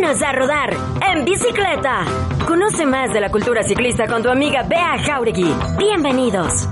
[0.00, 0.70] Vámonos a rodar
[1.10, 2.04] en bicicleta.
[2.46, 5.52] Conoce más de la cultura ciclista con tu amiga Bea Jauregui.
[5.76, 6.68] Bienvenidos.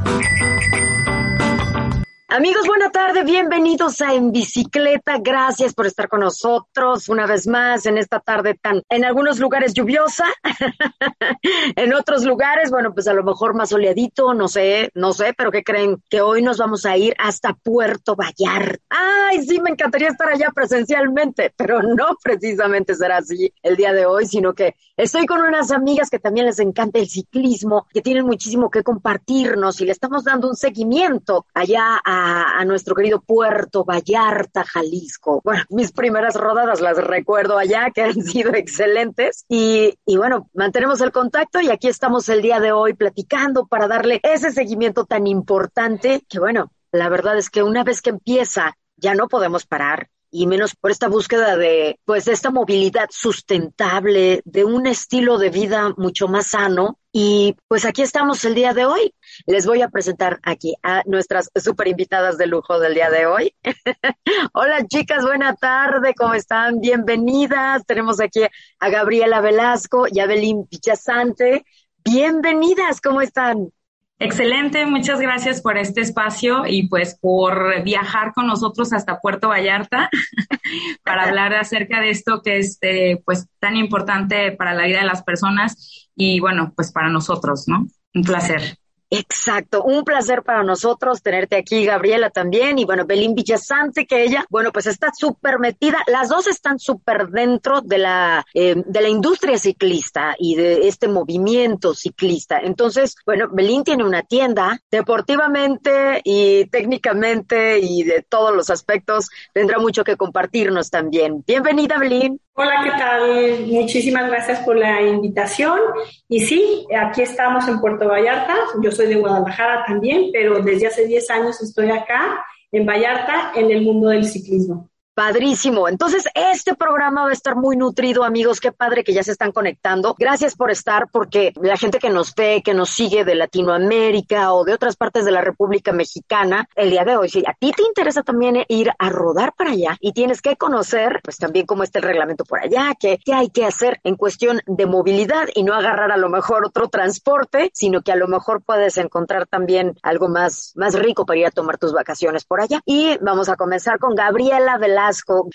[2.37, 5.17] Amigos, buena tarde, bienvenidos a En Bicicleta.
[5.23, 9.73] Gracias por estar con nosotros una vez más en esta tarde tan, en algunos lugares
[9.73, 10.27] lluviosa,
[11.77, 15.51] en otros lugares, bueno, pues a lo mejor más soleadito, no sé, no sé, pero
[15.51, 15.97] ¿qué creen?
[16.11, 18.85] Que hoy nos vamos a ir hasta Puerto Vallarta.
[18.91, 24.05] Ay, sí, me encantaría estar allá presencialmente, pero no precisamente será así el día de
[24.05, 28.27] hoy, sino que estoy con unas amigas que también les encanta el ciclismo, que tienen
[28.27, 33.85] muchísimo que compartirnos y le estamos dando un seguimiento allá a a, nuestro querido Puerto
[33.85, 35.41] Vallarta, Jalisco.
[35.45, 39.45] Bueno, mis primeras rodadas las recuerdo allá, que han sido excelentes.
[39.49, 44.21] Y, bueno, mantenemos el contacto y aquí estamos el día de hoy platicando para darle
[44.23, 49.15] ese seguimiento tan importante que bueno, la verdad es que una vez que empieza, ya
[49.15, 54.87] no podemos parar y menos por esta búsqueda de, pues, esta movilidad sustentable, de un
[54.87, 56.99] estilo de vida mucho más sano.
[57.19, 59.15] Y pues aquí estamos el día de hoy.
[59.47, 63.55] Les voy a presentar aquí a nuestras super invitadas de lujo del día de hoy.
[64.53, 66.79] Hola chicas, buena tarde, ¿cómo están?
[66.79, 67.87] Bienvenidas.
[67.87, 68.43] Tenemos aquí
[68.79, 71.65] a Gabriela Velasco y a Belín Pichasante.
[72.05, 73.73] Bienvenidas, ¿cómo están?
[74.19, 80.09] Excelente, muchas gracias por este espacio y pues por viajar con nosotros hasta Puerto Vallarta
[81.05, 85.07] para hablar acerca de esto que es eh, pues tan importante para la vida de
[85.07, 87.87] las personas y bueno, pues para nosotros, ¿no?
[88.15, 88.79] Un placer.
[89.09, 94.45] Exacto, un placer para nosotros tenerte aquí, Gabriela también, y bueno, Belín Villasante, que ella,
[94.51, 99.09] bueno, pues está súper metida, las dos están súper dentro de la, eh, de la
[99.09, 102.59] industria ciclista y de este movimiento ciclista.
[102.59, 109.79] Entonces, bueno, Belín tiene una tienda deportivamente y técnicamente y de todos los aspectos, tendrá
[109.79, 111.45] mucho que compartirnos también.
[111.47, 112.41] Bienvenida, Belín.
[112.59, 113.67] Hola, ¿qué tal?
[113.67, 115.79] Muchísimas gracias por la invitación.
[116.27, 118.55] Y sí, aquí estamos en Puerto Vallarta.
[118.83, 122.43] Yo soy de Guadalajara también, pero desde hace 10 años estoy acá
[122.73, 124.89] en Vallarta en el mundo del ciclismo.
[125.17, 125.89] Padrísimo.
[125.89, 128.61] Entonces, este programa va a estar muy nutrido, amigos.
[128.61, 130.15] Qué padre que ya se están conectando.
[130.19, 134.65] Gracias por estar, porque la gente que nos ve, que nos sigue de Latinoamérica o
[134.65, 137.83] de otras partes de la República Mexicana, el día de hoy, si a ti te
[137.83, 141.99] interesa también ir a rodar para allá y tienes que conocer, pues también cómo está
[141.99, 145.73] el reglamento por allá, qué, qué hay que hacer en cuestión de movilidad y no
[145.73, 150.29] agarrar a lo mejor otro transporte, sino que a lo mejor puedes encontrar también algo
[150.29, 152.83] más, más rico para ir a tomar tus vacaciones por allá.
[152.85, 154.89] Y vamos a comenzar con Gabriela de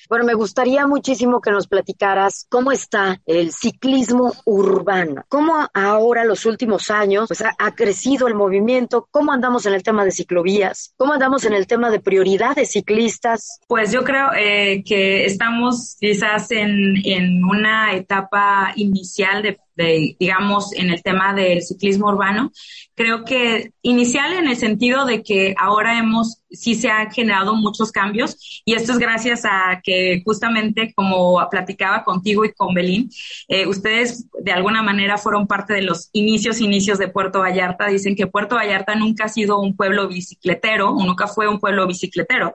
[0.10, 6.46] bueno, me gustaría muchísimo que nos platicaras cómo está el ciclismo urbano, cómo ahora los
[6.46, 11.14] últimos años pues, ha, crecido el movimiento, cómo andamos en el tema de ciclovías, cómo
[11.14, 13.60] andamos en el tema de prioridades ciclistas.
[13.68, 20.90] Pues yo creo eh, que estamos quizás en, en una etapa inicial de digamos, en
[20.90, 22.52] el tema del ciclismo urbano.
[22.96, 27.92] Creo que inicial en el sentido de que ahora hemos, sí se han generado muchos
[27.92, 33.10] cambios y esto es gracias a que justamente como platicaba contigo y con Belín,
[33.48, 37.88] eh, ustedes de alguna manera fueron parte de los inicios, inicios de Puerto Vallarta.
[37.88, 42.54] Dicen que Puerto Vallarta nunca ha sido un pueblo bicicletero, nunca fue un pueblo bicicletero,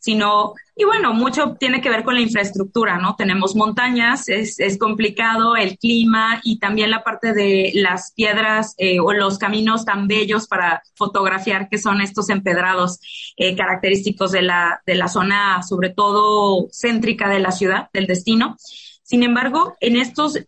[0.00, 3.16] sino y bueno, mucho tiene que ver con la infraestructura, ¿no?
[3.16, 9.00] Tenemos montañas, es, es complicado el clima y también la parte de las piedras eh,
[9.00, 13.00] o los caminos tan bellos para fotografiar que son estos empedrados
[13.36, 18.56] eh, característicos de la, de la zona, sobre todo céntrica de la ciudad, del destino.
[19.02, 20.38] Sin embargo, en estos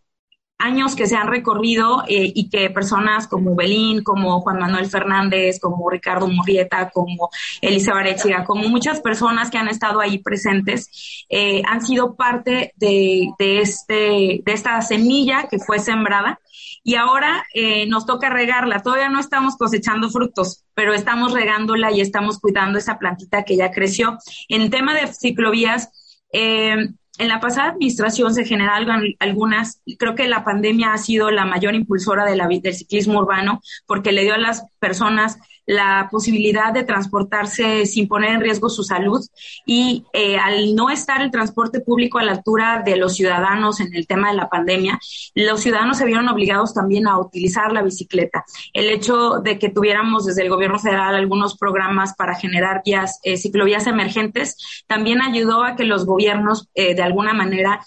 [0.60, 5.58] años que se han recorrido eh, y que personas como Belín, como Juan Manuel Fernández,
[5.60, 11.62] como Ricardo Murrieta, como Elisa Barechiga, como muchas personas que han estado ahí presentes, eh,
[11.66, 16.38] han sido parte de, de, este, de esta semilla que fue sembrada
[16.82, 18.82] y ahora eh, nos toca regarla.
[18.82, 23.70] Todavía no estamos cosechando frutos, pero estamos regándola y estamos cuidando esa plantita que ya
[23.70, 24.18] creció.
[24.48, 25.90] En tema de ciclovías,
[26.32, 26.76] eh,
[27.20, 31.74] en la pasada administración se generaron algunas, creo que la pandemia ha sido la mayor
[31.74, 35.38] impulsora de la, del ciclismo urbano porque le dio a las personas
[35.70, 39.24] la posibilidad de transportarse sin poner en riesgo su salud
[39.64, 43.94] y eh, al no estar el transporte público a la altura de los ciudadanos en
[43.94, 44.98] el tema de la pandemia,
[45.36, 48.44] los ciudadanos se vieron obligados también a utilizar la bicicleta.
[48.72, 53.36] El hecho de que tuviéramos desde el gobierno federal algunos programas para generar vías, eh,
[53.36, 54.56] ciclovías emergentes,
[54.88, 57.86] también ayudó a que los gobiernos eh, de alguna manera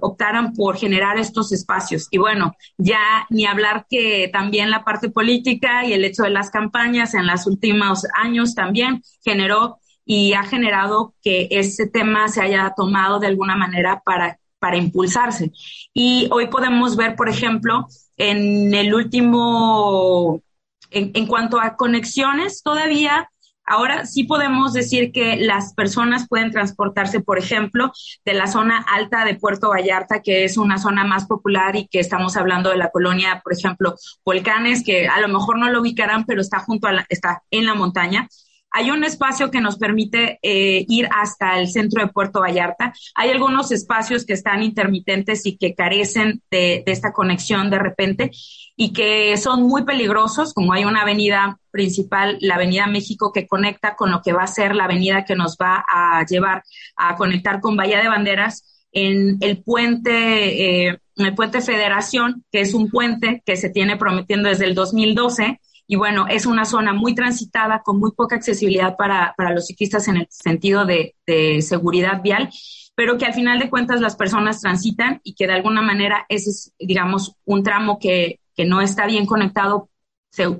[0.00, 2.08] optaran por generar estos espacios.
[2.10, 6.50] Y bueno, ya ni hablar que también la parte política y el hecho de las
[6.50, 12.72] campañas en los últimos años también generó y ha generado que ese tema se haya
[12.76, 15.50] tomado de alguna manera para para impulsarse.
[15.92, 20.42] Y hoy podemos ver, por ejemplo, en el último,
[20.90, 23.28] en, en cuanto a conexiones, todavía
[23.70, 27.92] Ahora sí podemos decir que las personas pueden transportarse, por ejemplo,
[28.24, 32.00] de la zona alta de Puerto Vallarta, que es una zona más popular y que
[32.00, 33.94] estamos hablando de la colonia, por ejemplo,
[34.24, 37.64] Volcanes, que a lo mejor no lo ubicarán, pero está junto a la, está en
[37.64, 38.26] la montaña.
[38.72, 42.92] Hay un espacio que nos permite eh, ir hasta el centro de Puerto Vallarta.
[43.16, 48.30] Hay algunos espacios que están intermitentes y que carecen de, esta conexión de repente
[48.76, 53.96] y que son muy peligrosos, como hay una avenida principal, la Avenida México, que conecta
[53.96, 56.62] con lo que va a ser la avenida que nos va a llevar
[56.96, 62.74] a conectar con Bahía de Banderas en el puente, eh, el puente Federación, que es
[62.74, 67.16] un puente que se tiene prometiendo desde el 2012 y bueno, es una zona muy
[67.16, 71.16] transitada con muy poca accesibilidad para, para los ciclistas en el sentido de,
[71.62, 72.48] seguridad vial,
[72.94, 76.50] pero que al final de cuentas las personas transitan y que de alguna manera ese
[76.50, 79.90] es, digamos, un tramo que, que no está bien conectado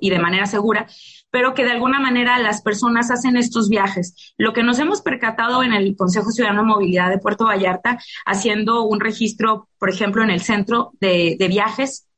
[0.01, 0.89] y de manera segura,
[1.31, 4.35] pero que de alguna manera las personas hacen estos viajes.
[4.37, 8.83] Lo que nos hemos percatado en el Consejo Ciudadano de Movilidad de Puerto Vallarta, haciendo
[8.83, 12.10] un registro, por ejemplo, en el centro de viajes,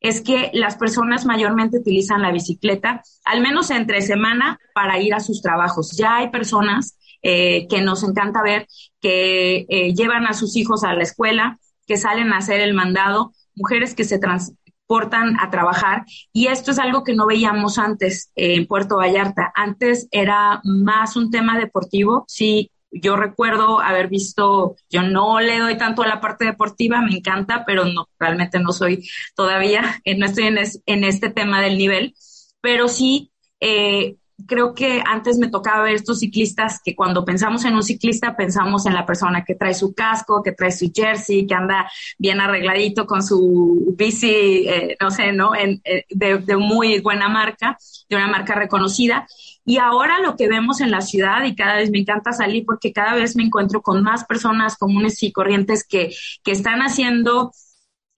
[0.00, 5.20] es que las personas mayormente utilizan la bicicleta, al menos entre semana, para ir a
[5.20, 5.96] sus trabajos.
[5.96, 8.66] Ya hay personas eh, que nos encanta ver
[9.00, 13.32] que eh, llevan a sus hijos a la escuela, que salen a hacer el mandado,
[13.54, 18.66] mujeres que se transportan a trabajar y esto es algo que no veíamos antes en
[18.66, 19.52] Puerto Vallarta.
[19.54, 25.76] Antes era más un tema deportivo, sí, yo recuerdo haber visto, yo no le doy
[25.76, 30.26] tanto a la parte deportiva, me encanta, pero no, realmente no soy todavía, eh, no
[30.26, 32.14] estoy en, en este tema del nivel,
[32.60, 34.16] pero sí eh,
[34.46, 38.86] creo que antes me tocaba ver estos ciclistas que cuando pensamos en un ciclista pensamos
[38.86, 43.06] en la persona que trae su casco, que trae su jersey, que anda bien arregladito
[43.06, 45.54] con su bici, eh, no sé, ¿no?
[45.54, 47.76] En, eh, de, de, muy buena marca,
[48.08, 49.26] de una marca reconocida.
[49.64, 52.92] Y ahora lo que vemos en la ciudad, y cada vez me encanta salir porque
[52.92, 57.52] cada vez me encuentro con más personas comunes y corrientes que, que están haciendo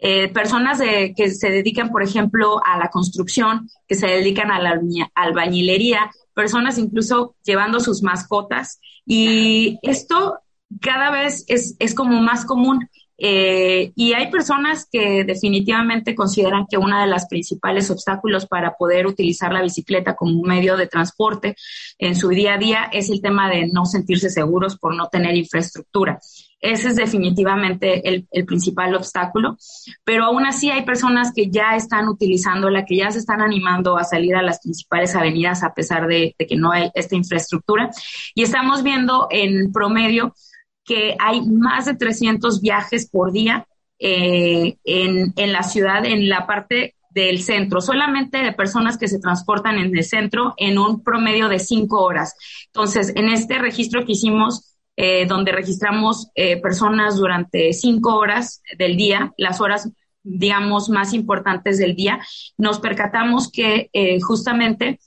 [0.04, 4.60] eh, personas de, que se dedican, por ejemplo, a la construcción, que se dedican a
[4.60, 4.80] la
[5.14, 8.80] albañilería, personas incluso llevando sus mascotas.
[9.06, 10.40] Y esto
[10.80, 12.88] cada vez es, es como más común.
[13.24, 19.06] Eh, y hay personas que definitivamente consideran que uno de los principales obstáculos para poder
[19.06, 21.54] utilizar la bicicleta como un medio de transporte
[21.98, 25.36] en su día a día es el tema de no sentirse seguros por no tener
[25.36, 26.18] infraestructura.
[26.58, 29.56] Ese es definitivamente el, principal obstáculo,
[30.02, 34.04] pero aún así hay personas que ya están utilizándola, que ya se están animando a
[34.04, 37.90] salir a las principales avenidas a pesar de que no hay esta infraestructura.
[38.34, 40.34] Y estamos viendo en promedio
[40.84, 43.66] que hay más de 300 viajes por día
[43.98, 49.18] eh, en, en la ciudad, en la parte del centro, solamente de personas que se
[49.18, 52.34] transportan en el centro en un promedio de cinco horas.
[52.66, 58.96] Entonces, en este registro que hicimos, eh, donde registramos eh, personas durante cinco horas del
[58.96, 59.90] día, las horas,
[60.22, 62.20] digamos, más importantes del día,
[62.56, 65.00] nos percatamos que eh, justamente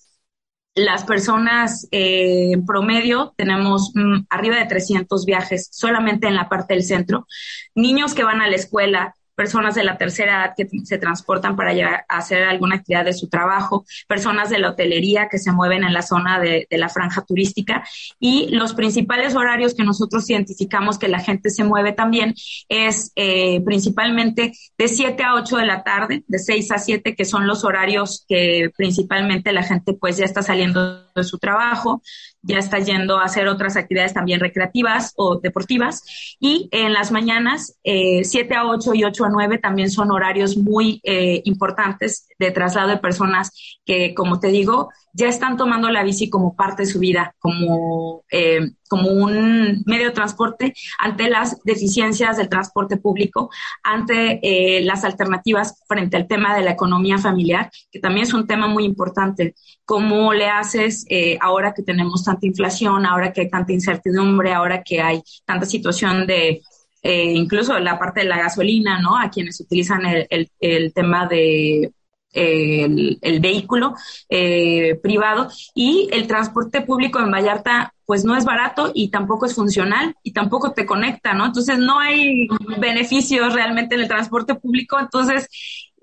[0.75, 6.73] las personas eh, en promedio tenemos mm, arriba de 300 viajes solamente en la parte
[6.73, 7.27] del centro.
[7.73, 11.73] Niños que van a la escuela, personas de la tercera edad que se transportan para
[11.73, 15.83] llegar a hacer alguna actividad de su trabajo, personas de la hotelería que se mueven
[15.83, 17.83] en la zona de, la franja turística.
[18.19, 22.33] Y los principales horarios que nosotros identificamos que la gente se mueve también
[22.67, 27.25] es eh, principalmente de 7 a 8 de la tarde, de 6 a 7, que
[27.25, 32.01] son los horarios que principalmente la gente pues ya está saliendo de su trabajo,
[32.45, 36.03] ya está yendo a hacer otras actividades también recreativas o deportivas.
[36.39, 40.55] Y en las mañanas, eh, 7 a 8 y 8 a 9 también son horarios
[40.55, 43.51] muy eh, importantes de traslado de personas
[43.83, 48.25] que, como te digo, ya están tomando la bici como parte de su vida, como,
[48.29, 53.49] eh, como un medio de transporte ante las deficiencias del transporte público,
[53.81, 58.45] ante eh, las alternativas frente al tema de la economía familiar, que también es un
[58.45, 59.55] tema muy importante.
[59.85, 64.83] ¿Cómo le haces eh, ahora que tenemos tanta inflación, ahora que hay tanta incertidumbre, ahora
[64.83, 66.61] que hay tanta situación de
[67.07, 69.15] incluso la parte de la gasolina, ¿no?
[69.15, 71.93] A quienes utilizan el, el tema de
[72.35, 73.95] el, el, vehículo
[74.29, 75.49] eh, privado.
[75.73, 80.31] Y el transporte público en Vallarta pues no es barato y tampoco es funcional y
[80.31, 81.45] tampoco te conecta, ¿no?
[81.45, 85.47] Entonces no hay beneficios realmente en el transporte público, entonces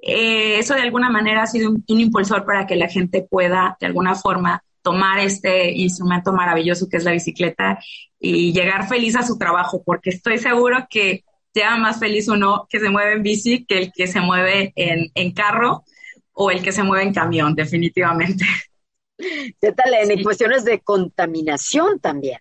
[0.03, 3.77] eh, eso de alguna manera ha sido un, un impulsor para que la gente pueda
[3.79, 7.79] de alguna forma tomar este instrumento maravilloso que es la bicicleta
[8.19, 11.25] y llegar feliz a su trabajo, porque estoy seguro que
[11.55, 15.11] sea más feliz uno que se mueve en bici que el que se mueve en,
[15.15, 15.85] en carro
[16.33, 18.45] o el que se mueve en camión, definitivamente.
[19.17, 22.39] ¿Qué tal en cuestiones de contaminación también?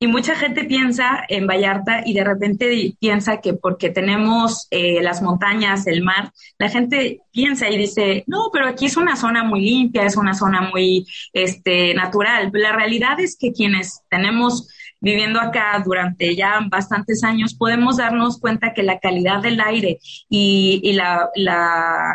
[0.00, 5.22] Y mucha gente piensa en Vallarta y de repente piensa que porque tenemos eh, las
[5.22, 9.60] montañas, el mar, la gente piensa y dice, no, pero aquí es una zona muy
[9.60, 12.48] limpia, es una zona muy este, natural.
[12.52, 14.68] La realidad es que quienes tenemos
[15.00, 20.92] viviendo acá durante ya bastantes años, podemos darnos cuenta que la calidad del aire y,
[20.92, 21.28] la,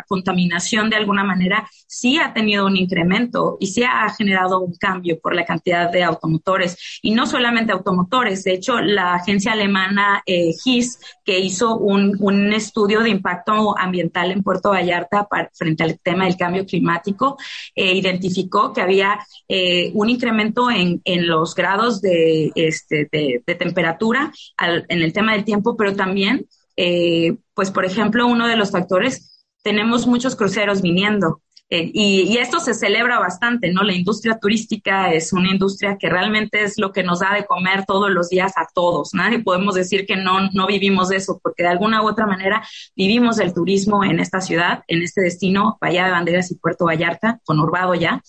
[0.06, 5.18] contaminación de alguna manera sí ha tenido un incremento y sí ha generado un cambio
[5.20, 6.98] por la cantidad de automotores.
[7.02, 12.52] Y no solamente automotores, de hecho, la agencia alemana eh, GIS, que hizo un, un,
[12.52, 17.36] estudio de impacto ambiental en Puerto Vallarta para, frente al tema del cambio climático,
[17.74, 24.32] eh, identificó que había eh, un incremento en, en los grados de este, de, temperatura
[24.58, 29.46] en el tema del tiempo, pero también, eh, pues por ejemplo, uno de los factores,
[29.62, 31.40] tenemos muchos cruceros viniendo.
[31.70, 33.82] Eh, y, esto se celebra bastante, ¿no?
[33.82, 37.84] La industria turística es una industria que realmente es lo que nos da de comer
[37.86, 39.14] todos los días a todos.
[39.14, 42.62] Nadie podemos decir que no, no vivimos de eso, porque de alguna u otra manera
[42.94, 47.40] vivimos del turismo en esta ciudad, en este destino, Bahía de Banderas y Puerto Vallarta,
[47.44, 48.22] conurbado ya.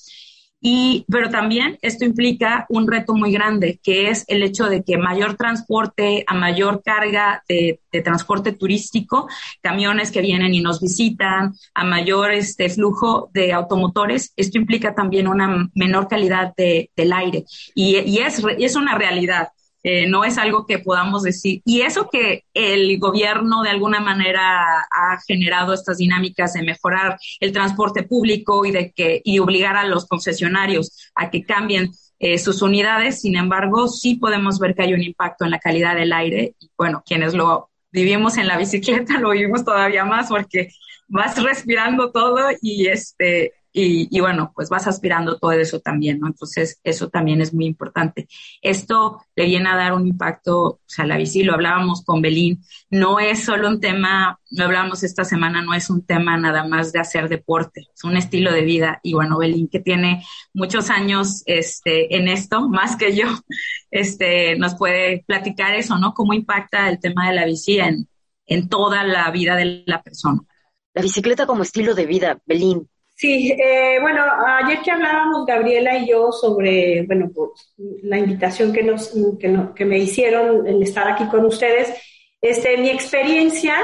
[0.68, 4.98] Y, pero también esto implica un reto muy grande, que es el hecho de que
[4.98, 9.30] mayor transporte, a mayor carga de, transporte turístico,
[9.62, 15.28] camiones que vienen y nos visitan, a mayor este flujo de automotores, esto implica también
[15.28, 17.46] una menor calidad de, del aire.
[17.76, 19.50] Y, y es, es una realidad.
[19.88, 21.62] Eh, no es algo que podamos decir.
[21.64, 27.52] Y eso que el gobierno de alguna manera ha generado estas dinámicas de mejorar el
[27.52, 32.64] transporte público y de que y obligar a los concesionarios a que cambien eh, sus
[32.64, 36.56] unidades, sin embargo, sí podemos ver que hay un impacto en la calidad del aire.
[36.60, 40.70] Y bueno, quienes lo vivimos en la bicicleta lo vivimos todavía más porque
[41.08, 46.28] vas respirando todo y este y, bueno, pues vas aspirando todo eso también, ¿no?
[46.28, 48.30] Entonces, eso también es muy importante.
[48.62, 52.64] Esto le viene a dar un impacto, o sea, la bici, lo hablábamos con Belín,
[52.90, 56.94] no es solo un tema, lo hablábamos esta semana, no es un tema nada más
[56.94, 59.02] de hacer deporte, es un estilo de vida.
[59.04, 63.28] Y bueno, Belín, que tiene muchos años este, en esto, más que yo,
[63.92, 66.14] este, nos puede platicar eso, ¿no?
[66.14, 68.08] Cómo impacta el tema de la bici en,
[68.46, 70.40] en toda la vida de la persona.
[70.94, 72.88] La bicicleta como estilo de vida, Belín,
[73.18, 78.84] Sí, eh, bueno, ayer que hablábamos Gabriela y yo sobre, bueno, pues, la invitación que,
[78.84, 81.94] nos, que, me hicieron en estar aquí con ustedes,
[82.42, 83.76] este, mi experiencia,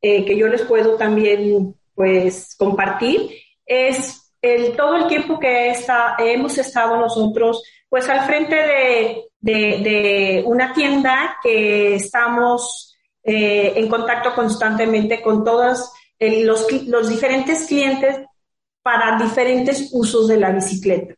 [0.00, 3.30] eh, que yo les puedo también, pues, compartir,
[3.66, 10.42] es el, todo el tiempo que está, hemos estado nosotros, pues, al frente de, de,
[10.46, 18.20] una tienda que estamos eh, en contacto constantemente con todos los, los diferentes clientes
[18.82, 21.14] para diferentes usos de la bicicleta.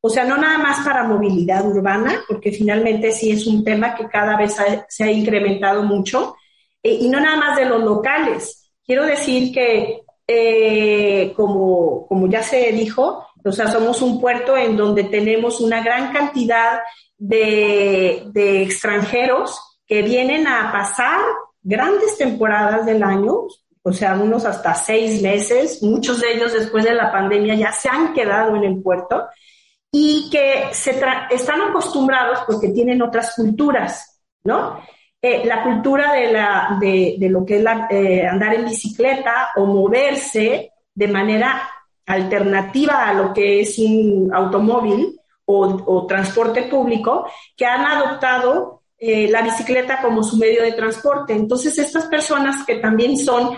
[0.00, 4.06] O sea, no nada más para movilidad urbana, porque finalmente sí es un tema que
[4.06, 4.56] cada vez
[4.88, 6.36] se ha incrementado mucho,
[6.82, 8.70] eh, y no nada más de los locales.
[8.84, 14.76] Quiero decir que, eh, como, como ya se dijo, o sea, somos un puerto en
[14.76, 16.80] donde tenemos una gran cantidad
[17.16, 21.20] de, de extranjeros que vienen a pasar
[21.62, 23.46] grandes temporadas del año,
[23.86, 27.88] o sea, unos hasta seis meses, muchos de ellos después de la pandemia ya se
[27.88, 29.28] han quedado en el puerto
[29.92, 31.00] y que se
[31.30, 34.80] están acostumbrados porque tienen otras culturas, ¿no?
[35.22, 39.66] Eh, la cultura de, la, de, de lo que es eh, andar en bicicleta o
[39.66, 41.70] moverse de manera
[42.06, 49.28] alternativa a lo que es un automóvil o, o transporte público, que han adoptado eh,
[49.30, 51.34] la bicicleta como su medio de transporte.
[51.34, 53.56] Entonces, estas personas que también son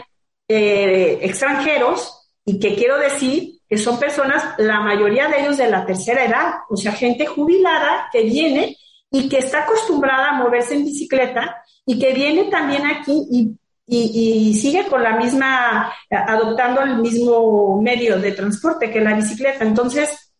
[0.48, 5.84] eh, extranjeros y que quiero decir que son personas, la mayoría de ellos de la
[5.84, 8.76] tercera edad, o sea, gente jubilada que viene
[9.10, 14.54] y que está acostumbrada a moverse en bicicleta y que viene también aquí y, y,
[14.54, 19.64] sigue con la misma, adoptando el mismo medio de transporte que la bicicleta.
[19.64, 20.34] Entonces,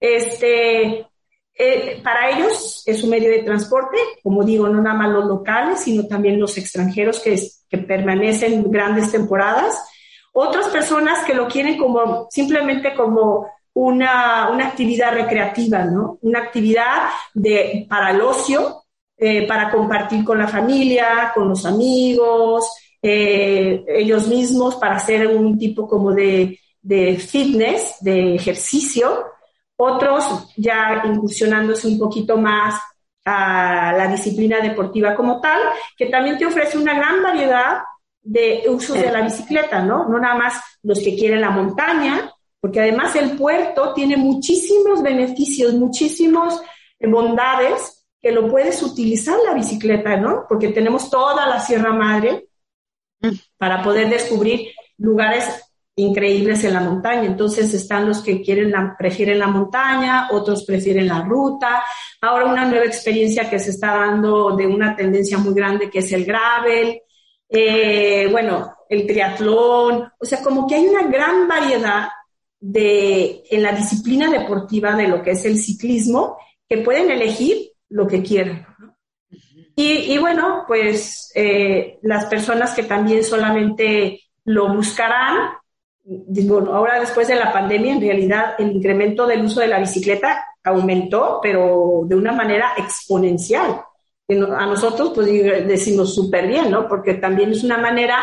[0.00, 1.06] este,
[1.56, 5.80] eh, para ellos es un medio de transporte, como digo, no nada más los locales,
[5.80, 9.80] sino también los extranjeros que, que permanecen grandes temporadas.
[10.32, 16.18] Otras personas que lo quieren como simplemente como una, una actividad recreativa, ¿no?
[16.22, 18.82] Una actividad de, para el ocio,
[19.16, 22.68] eh, para compartir con la familia, con los amigos,
[23.00, 29.33] eh, ellos mismos, para hacer un tipo como de, de fitness, de ejercicio
[29.76, 32.80] otros ya incursionándose un poquito más
[33.24, 35.60] a la disciplina deportiva como tal,
[35.96, 37.78] que también te ofrece una gran variedad
[38.22, 40.08] de usos de la bicicleta, ¿no?
[40.08, 45.74] No nada más los que quieren la montaña, porque además el puerto tiene muchísimos beneficios,
[45.74, 46.60] muchísimos
[47.00, 50.46] bondades que lo puedes utilizar la bicicleta, ¿no?
[50.48, 52.48] Porque tenemos toda la Sierra Madre
[53.58, 55.63] para poder descubrir lugares
[55.96, 57.24] increíbles en la montaña.
[57.24, 61.84] Entonces están los que quieren prefieren la montaña, otros prefieren la ruta.
[62.20, 66.12] Ahora una nueva experiencia que se está dando de una tendencia muy grande que es
[66.12, 67.00] el gravel.
[67.48, 70.12] Eh, bueno, el triatlón.
[70.18, 72.08] O sea, como que hay una gran variedad
[72.60, 78.06] de, en la disciplina deportiva de lo que es el ciclismo, que pueden elegir lo
[78.06, 78.66] que quieran.
[79.76, 85.50] Y, bueno, pues eh, las personas que también solamente lo buscarán,
[86.04, 90.44] bueno, ahora después de la pandemia, en realidad el incremento del uso de la bicicleta
[90.62, 93.80] aumentó, pero de una manera exponencial.
[94.28, 96.88] A nosotros, pues decimos súper bien, ¿no?
[96.88, 98.22] Porque también es una manera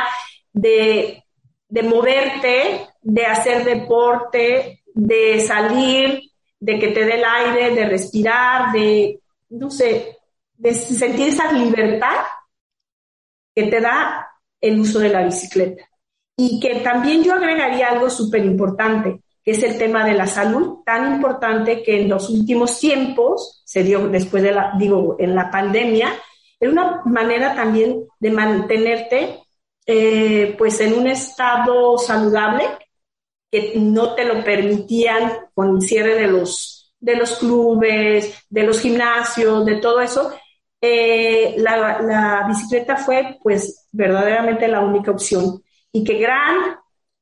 [0.52, 1.24] de,
[1.68, 6.22] de moverte, de hacer deporte, de salir,
[6.60, 9.20] de que te dé el aire, de respirar, de,
[9.50, 10.18] no sé,
[10.58, 12.26] de sentir esa libertad
[13.54, 14.28] que te da
[14.60, 15.91] el uso de la bicicleta.
[16.44, 20.80] Y que también yo agregaría algo súper importante, que es el tema de la salud,
[20.84, 25.52] tan importante que en los últimos tiempos, se dio después de la, digo, en la
[25.52, 26.16] pandemia,
[26.60, 29.40] es una manera también de mantenerte
[29.86, 32.64] eh, pues en un estado saludable
[33.52, 38.80] que no te lo permitían con el cierre de los, de los clubes, de los
[38.80, 40.34] gimnasios, de todo eso.
[40.82, 46.78] Eh, la, la, bicicleta fue pues verdaderamente la única opción y que gran,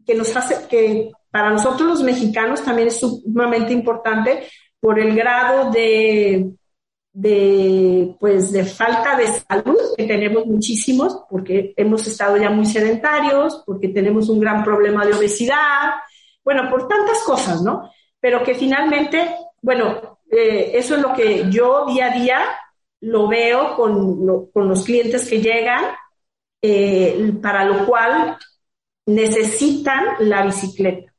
[0.06, 4.48] que nos hace, que para nosotros los mexicanos también es sumamente importante
[4.80, 6.52] por el grado de,
[7.12, 13.64] de, pues, de falta de salud, que tenemos muchísimos, porque hemos estado ya muy sedentarios,
[13.66, 15.92] porque tenemos un gran problema de obesidad,
[16.44, 17.91] bueno, por tantas cosas, ¿no?
[18.20, 22.39] Pero que finalmente, bueno, eh, eso es lo que yo día a día
[23.02, 25.84] lo veo con, con los clientes que llegan,
[26.62, 28.38] eh, para lo cual
[29.10, 31.13] necesitan la bicicleta.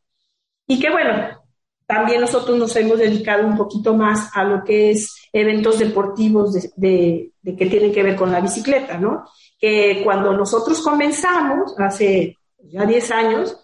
[0.67, 1.41] Y que bueno,
[1.87, 7.33] también nosotros nos hemos dedicado un poquito más a lo que es eventos deportivos de,
[7.43, 9.25] que tienen que ver con la bicicleta, ¿no?
[9.59, 13.57] Que cuando nosotros comenzamos, hace ya 10 años,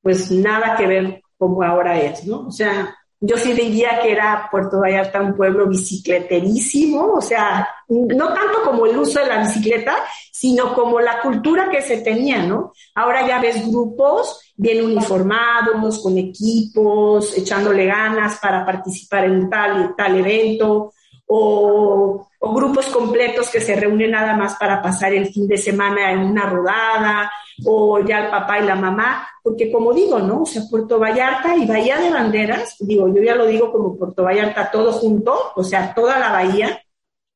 [0.00, 2.46] pues nada que ver como ahora es, ¿no?
[2.46, 8.28] O sea, yo sí diría que era Puerto Vallarta un pueblo bicicleterísimo, o sea, no
[8.34, 9.96] tanto como el uso de la bicicleta,
[10.30, 12.72] sino como la cultura que se tenía, ¿no?
[12.94, 19.96] Ahora ya ves grupos bien uniformados, con equipos, echándole ganas para participar en tal y
[19.96, 20.92] tal evento,
[21.26, 26.20] o, grupos completos que se reúnen nada más para pasar el fin de semana en
[26.20, 27.30] una rodada,
[27.64, 30.42] o ya el papá y la mamá, porque como digo, ¿no?
[30.42, 34.24] O sea, Puerto Vallarta y Bahía de Banderas, digo, yo ya lo digo como Puerto
[34.24, 36.82] Vallarta todo junto, o sea, toda la bahía,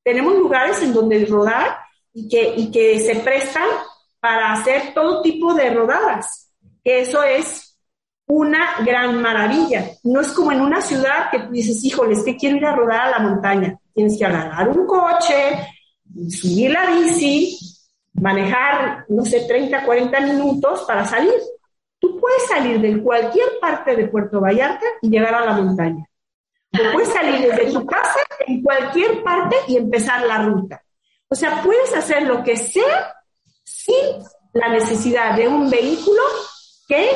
[0.03, 1.79] tenemos lugares en donde rodar
[2.13, 3.69] y que, y que se prestan
[4.21, 6.53] para hacer todo tipo de rodadas.
[6.85, 7.68] Eso es
[8.29, 9.91] una gran maravilla.
[10.05, 12.77] No es como en una ciudad que tú dices, híjole, es que quiero ir a
[12.77, 13.77] rodar a la montaña.
[13.93, 15.67] Tienes que agarrar un coche,
[16.31, 17.59] subir la bici,
[18.15, 21.35] manejar, no sé, 30, 40 minutos para salir.
[21.99, 26.05] Tú puedes salir de cualquier parte de Puerto Vallarta y llegar a la montaña.
[26.73, 30.83] O puedes salir desde tu casa en cualquier parte y empezar la ruta.
[31.29, 33.15] O sea, puedes hacer lo que sea
[33.65, 33.95] sin
[34.53, 36.23] la necesidad de un vehículo
[36.87, 37.11] que,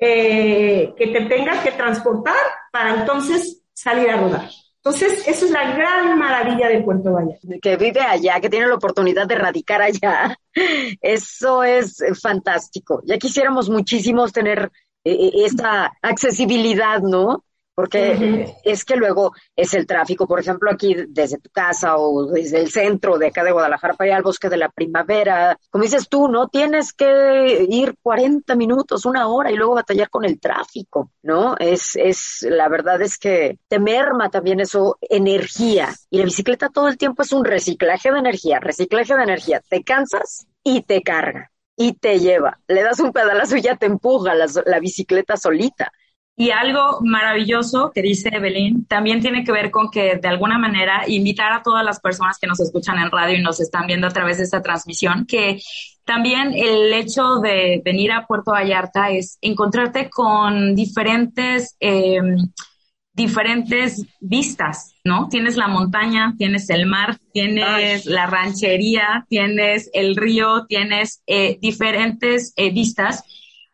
[0.00, 2.34] eh, que te tenga que transportar
[2.72, 4.48] para entonces salir a rodar.
[4.82, 7.46] Entonces, eso es la gran maravilla de Puerto Vallarta.
[7.60, 10.34] Que vive allá, que tiene la oportunidad de radicar allá.
[11.02, 13.02] Eso es fantástico.
[13.04, 14.70] Ya quisiéramos muchísimos tener
[15.04, 17.44] eh, esta accesibilidad, ¿no?
[17.74, 22.58] Porque es que luego es el tráfico, por ejemplo, aquí desde tu casa o desde
[22.60, 26.08] el centro de acá de Guadalajara para ir al bosque de la primavera, como dices
[26.08, 26.48] tú, ¿no?
[26.48, 31.56] Tienes que ir 40 minutos, una hora y luego batallar con el tráfico, ¿no?
[31.58, 35.94] Es, es, la verdad es que te merma también eso, energía.
[36.10, 39.62] Y la bicicleta todo el tiempo es un reciclaje de energía, reciclaje de energía.
[39.68, 42.58] Te cansas y te carga y te lleva.
[42.68, 45.90] Le das un pedalazo y ya te empuja la bicicleta solita.
[46.40, 51.04] Y algo maravilloso que dice Evelyn también tiene que ver con que de alguna manera
[51.06, 54.10] invitar a todas las personas que nos escuchan en radio y nos están viendo a
[54.10, 55.60] través de esta transmisión, que
[56.06, 62.38] también el hecho de venir a Puerto Vallarta es encontrarte con diferentes, em,
[63.12, 65.28] diferentes vistas ¿no?
[65.28, 72.52] Tienes la montaña, tienes el mar, tienes la ranchería, tienes el río, tienes eh, diferentes
[72.56, 73.24] eh, vistas.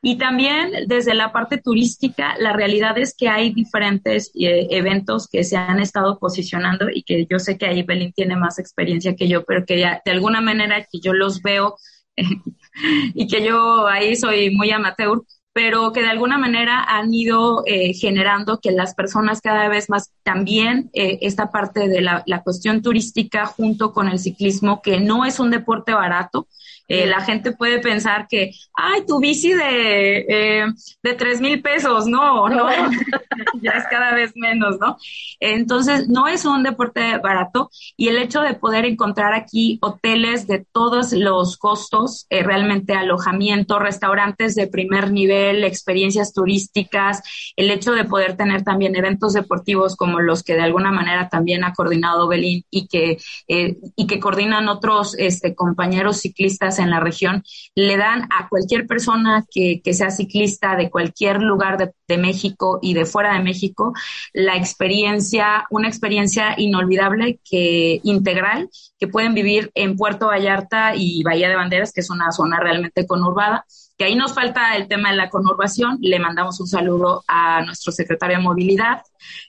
[0.03, 5.43] Y también desde la parte turística, la realidad es que hay diferentes eh, eventos que
[5.43, 9.27] se han estado posicionando y que yo sé que ahí Belín tiene más experiencia que
[9.27, 11.77] yo, pero que ya, de alguna manera que yo los veo
[13.15, 15.23] y que yo ahí soy muy amateur,
[15.57, 20.13] pero que de alguna manera han ido eh, generando que las personas cada vez más
[20.23, 25.25] también eh, esta parte de la, la, cuestión turística junto con el ciclismo, que no
[25.25, 26.47] es un deporte barato,
[26.89, 30.67] eh, la gente puede pensar que, ay, tu bici de, eh,
[31.03, 32.69] de tres mil pesos, no, no,
[33.63, 34.97] ya es cada vez menos, ¿no?
[35.41, 40.65] Entonces, no es un deporte barato y el hecho de poder encontrar aquí hoteles de
[40.73, 47.23] todos los costos, eh, realmente alojamiento, restaurantes de primer nivel, experiencias turísticas,
[47.57, 51.65] el hecho de poder tener también eventos deportivos como los que de alguna manera también
[51.65, 53.19] ha coordinado Belín y que,
[53.49, 57.43] eh, y que coordinan otros este, compañeros ciclistas en la región
[57.75, 62.95] le dan a cualquier persona que, sea ciclista de cualquier lugar de, de, México y
[62.95, 63.93] de fuera de México
[64.33, 71.49] la experiencia, una experiencia inolvidable que integral que pueden vivir en Puerto Vallarta y Bahía
[71.49, 73.65] de Banderas, que es una zona realmente conurbada
[73.97, 75.99] que ahí nos falta el tema de la conurbación.
[76.01, 79.03] Le mandamos un saludo a nuestro secretario de Movilidad,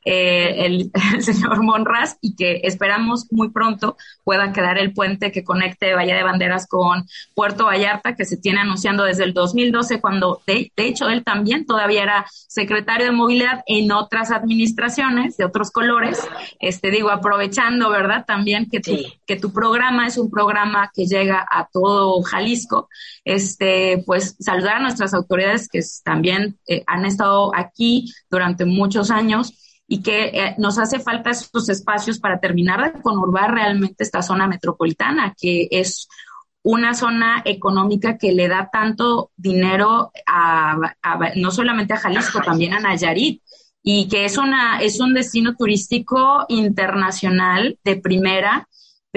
[0.05, 5.93] eh, el, señor Monras, y que esperamos muy pronto pueda quedar el puente que conecte
[5.93, 7.05] Bahía de Banderas con
[7.35, 12.03] Puerto Vallarta, que se tiene anunciando desde el 2012, cuando de, hecho él también todavía
[12.03, 16.25] era secretario de Movilidad en otras administraciones de otros colores.
[16.59, 18.23] Este digo, aprovechando, ¿verdad?
[18.25, 22.89] También que tu, que tu programa es un programa que llega a todo Jalisco.
[23.25, 29.53] Este, pues saludar a nuestras autoridades que también eh, han estado aquí durante muchos años
[29.87, 34.47] y que eh, nos hace falta estos espacios para terminar de conurbar realmente esta zona
[34.47, 36.07] metropolitana, que es
[36.63, 40.77] una zona económica que le da tanto dinero a,
[41.37, 43.41] no solamente a Jalisco, también a Nayarit
[43.81, 48.67] y que es una es un destino turístico internacional de primera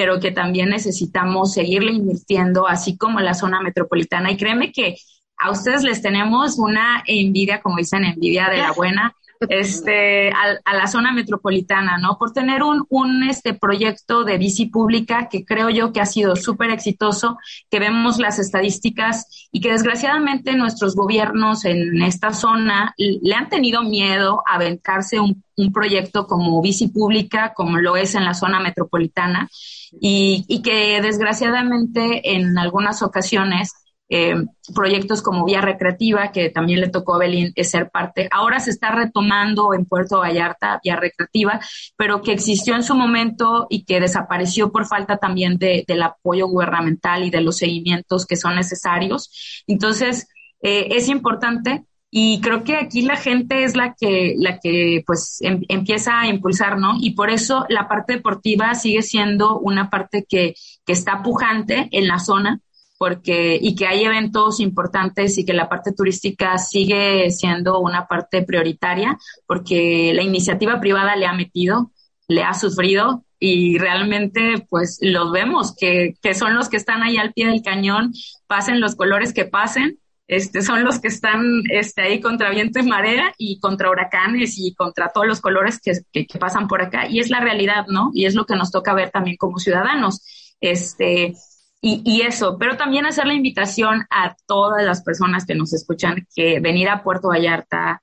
[0.00, 4.30] pero que también necesitamos seguirle invirtiendo, así como la zona metropolitana.
[4.30, 4.96] Y créeme que
[5.36, 9.14] a ustedes les tenemos una envidia, como dicen, envidia de la buena,
[9.50, 12.16] este, a, la zona metropolitana, ¿no?
[12.16, 16.34] Por tener un, un este proyecto de bici pública que creo yo que ha sido
[16.34, 17.36] súper exitoso,
[17.70, 23.82] que vemos las estadísticas y que desgraciadamente nuestros gobiernos en esta zona le han tenido
[23.82, 28.60] miedo a aventarse un, un proyecto como bici pública, como lo es en la zona
[28.60, 29.50] metropolitana,
[30.00, 33.72] y, y que desgraciadamente en algunas ocasiones
[34.12, 34.34] eh,
[34.74, 38.28] proyectos como Vía Recreativa, que también le tocó a Belín ser parte.
[38.32, 41.60] Ahora se está retomando en Puerto Vallarta Vía Recreativa,
[41.96, 46.48] pero que existió en su momento y que desapareció por falta también de, del apoyo
[46.48, 49.62] gubernamental y de los seguimientos que son necesarios.
[49.68, 50.26] Entonces,
[50.60, 55.38] eh, es importante y creo que aquí la gente es la que, la que pues
[55.42, 56.94] em, empieza a impulsar, ¿no?
[56.98, 62.08] Y por eso la parte deportiva sigue siendo una parte que, que está pujante en
[62.08, 62.60] la zona
[62.98, 68.42] porque y que hay eventos importantes y que la parte turística sigue siendo una parte
[68.42, 71.92] prioritaria porque la iniciativa privada le ha metido,
[72.28, 77.16] le ha sufrido y realmente pues los vemos que, que son los que están ahí
[77.16, 78.12] al pie del cañón,
[78.46, 79.98] pasen los colores que pasen,
[80.30, 84.76] este, son los que están este, ahí contra viento y marea y contra huracanes y
[84.76, 87.08] contra todos los colores que, pasan por acá.
[87.08, 88.12] Y es la realidad, ¿no?
[88.14, 90.22] Y es lo que nos toca ver también como ciudadanos.
[90.60, 91.34] Este,
[91.80, 96.24] y, y, eso, pero también hacer la invitación a todas las personas que nos escuchan
[96.32, 98.00] que venir a Puerto Vallarta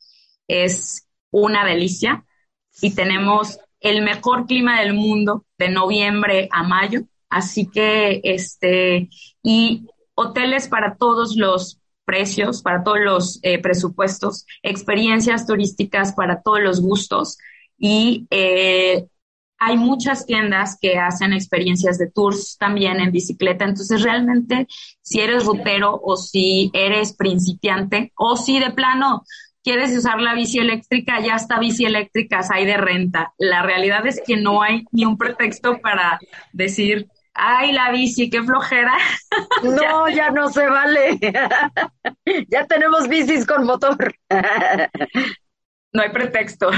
[0.50, 2.26] es una delicia
[2.82, 9.08] y tenemos el mejor clima del mundo de noviembre a mayo, así que este
[9.42, 16.62] y hoteles para todos los precios, para todos los eh, presupuestos, experiencias turísticas para todos
[16.62, 17.38] los gustos
[17.78, 19.06] y eh,
[19.60, 23.66] hay muchas tiendas que hacen experiencias de tours también en bicicleta.
[23.66, 24.68] Entonces, realmente,
[25.02, 29.24] si eres rutero o si eres principiante o si de plano
[29.64, 33.34] quieres usar la bici eléctrica, ya está bici eléctricas hay de renta.
[33.38, 36.20] La realidad es que no hay ni un pretexto para
[36.54, 38.94] decir, ay, la bici, qué flojera.
[39.64, 41.20] No, ya no se vale.
[42.50, 44.14] ya tenemos bicis con motor.
[45.94, 46.70] no hay pretexto.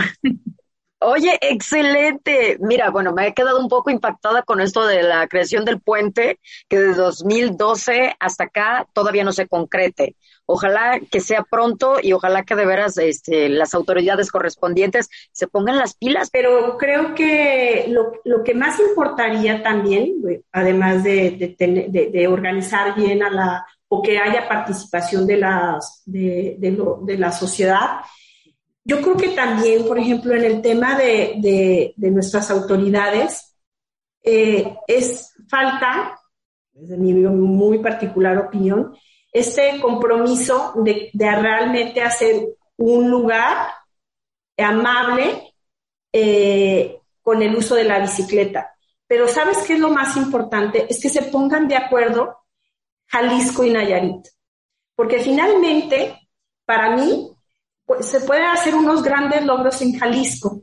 [1.01, 2.57] Oye, excelente.
[2.59, 6.39] Mira, bueno, me he quedado un poco impactada con esto de la creación del puente,
[6.67, 10.17] que de 2012 hasta acá todavía no se concrete.
[10.45, 15.77] Ojalá que sea pronto y ojalá que de veras este, las autoridades correspondientes se pongan
[15.77, 16.29] las pilas.
[16.31, 20.15] Pero creo que lo, lo que más importaría también,
[20.51, 26.57] además de, de, de, organizar bien a la, o que haya participación de, las, de,
[26.59, 28.01] de la sociedad,
[28.89, 33.55] yo creo que también, por ejemplo, en el tema de, nuestras autoridades,
[34.23, 36.19] eh, es falta,
[36.71, 38.95] desde mi muy particular opinión,
[39.31, 42.47] este compromiso de, realmente hacer
[42.77, 43.67] un lugar
[44.57, 45.53] amable
[46.11, 48.75] eh, con el uso de la bicicleta.
[49.05, 50.87] Pero ¿sabes qué es lo más importante?
[50.89, 52.39] Es que se pongan de acuerdo
[53.05, 54.27] Jalisco y Nayarit.
[54.95, 56.27] Porque finalmente,
[56.65, 57.35] para mí,
[58.01, 60.61] se pueden hacer unos grandes logros en Jalisco,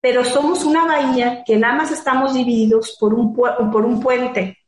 [0.00, 4.58] pero somos una bahía que nada más estamos divididos por un, por un puente.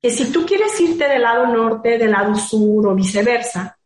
[0.00, 3.78] Que si tú quieres irte del lado norte, del lado sur o viceversa,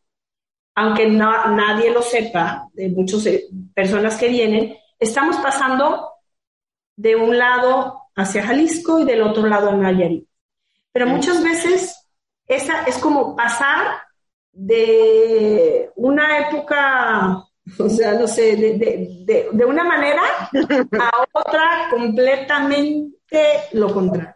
[0.74, 6.08] aunque no, nadie lo sepa, de muchas eh, personas que vienen, estamos pasando
[6.96, 10.26] de un lado hacia Jalisco y del otro lado a Nayarit.
[10.92, 12.02] Pero muchas veces
[12.46, 14.02] esa es como pasar
[14.52, 17.44] de una época,
[17.78, 20.22] o sea, no sé, de, una manera
[21.00, 23.20] a otra completamente
[23.72, 24.34] lo contrario.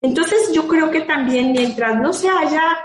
[0.00, 2.78] Entonces yo creo que también mientras no se haya,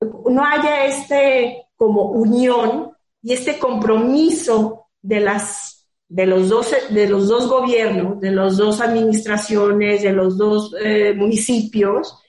[0.00, 5.72] no haya este como unión y este compromiso de las
[6.08, 11.14] de los dos de los dos gobiernos, de las dos administraciones, de los dos eh,
[11.14, 12.20] municipios,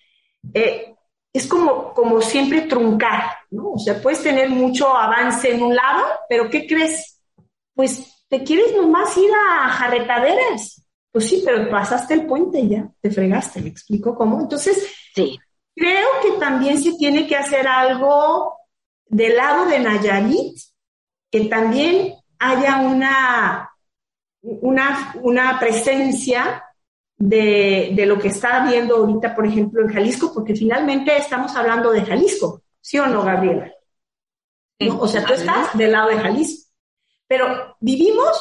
[0.53, 0.95] eh,
[1.34, 3.72] es como, como siempre truncar, ¿no?
[3.72, 7.20] O sea, puedes tener mucho avance en un lado, pero ¿qué crees?
[7.74, 10.84] Pues te quieres nomás ir a jarretaderas.
[11.12, 14.40] Pues sí, pero pasaste el puente ya, te fregaste, ¿me explico cómo?
[14.40, 15.40] Entonces, sí.
[15.76, 18.58] creo que también se tiene que hacer algo
[19.06, 20.58] del lado de Nayarit,
[21.32, 23.72] que también haya una,
[24.42, 26.64] una, una presencia
[27.18, 32.06] de, lo que está viendo ahorita, por ejemplo, en Jalisco, porque finalmente estamos hablando de
[32.06, 33.69] Jalisco, ¿sí o no, Gabriela?
[34.97, 36.71] O sea, tú estás del lado de Jalisco.
[37.28, 38.38] Pero vivimos,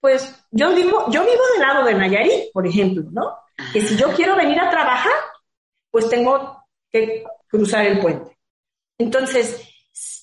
[0.00, 3.36] pues yo vivo, yo vivo del lado de Nayarit, por ejemplo, ¿no?
[3.72, 5.12] Que si yo quiero venir a trabajar,
[5.88, 8.36] pues tengo que cruzar el puente.
[8.98, 9.64] Entonces,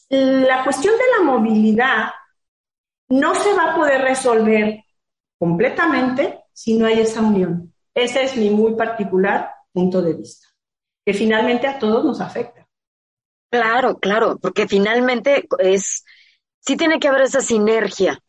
[0.10, 2.10] la cuestión de la movilidad
[3.08, 4.84] no se va a poder resolver
[5.40, 7.74] completamente si no hay esa unión.
[7.94, 10.48] Ese es mi muy particular punto de vista,
[11.06, 12.67] que finalmente a todos nos afecta.
[13.50, 16.04] Claro, claro, porque finalmente es,
[16.60, 18.20] sí tiene que haber esa sinergia.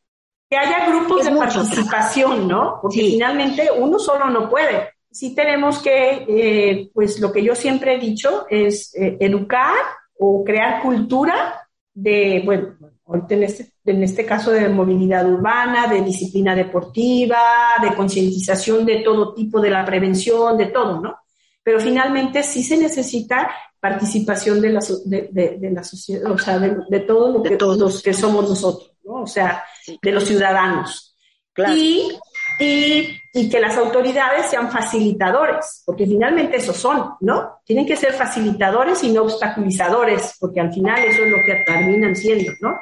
[0.48, 2.78] Que haya grupos de participación, ¿no?
[2.80, 4.90] Porque finalmente uno solo no puede.
[5.10, 9.74] Sí tenemos que, eh, pues lo que yo siempre he dicho es eh, educar
[10.18, 12.76] o crear cultura de, bueno,
[13.06, 17.40] ahorita en este, en este caso de movilidad urbana, de disciplina deportiva,
[17.82, 21.16] de concientización de todo tipo, de la prevención, de todo, ¿no?
[21.62, 23.50] Pero finalmente sí se necesita
[23.80, 28.12] participación de la, de, la sociedad, o sea, de, todos lo que, todos los que
[28.12, 29.22] somos nosotros, ¿no?
[29.22, 29.64] O sea,
[30.02, 31.16] de los ciudadanos.
[31.52, 31.74] Claro.
[31.76, 32.12] Y
[32.58, 37.60] y, y, que las autoridades sean facilitadores, porque finalmente esos son, ¿no?
[37.64, 42.16] Tienen que ser facilitadores y no obstaculizadores, porque al final eso es lo que terminan
[42.16, 42.74] siendo, ¿no?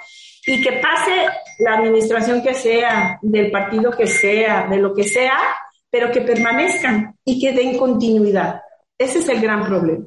[0.46, 1.26] Y que pase
[1.58, 5.36] la administración que sea, del partido que sea, de lo que sea,
[5.90, 8.62] pero que permanezcan y que den continuidad.
[8.96, 10.06] Ese es el gran problema,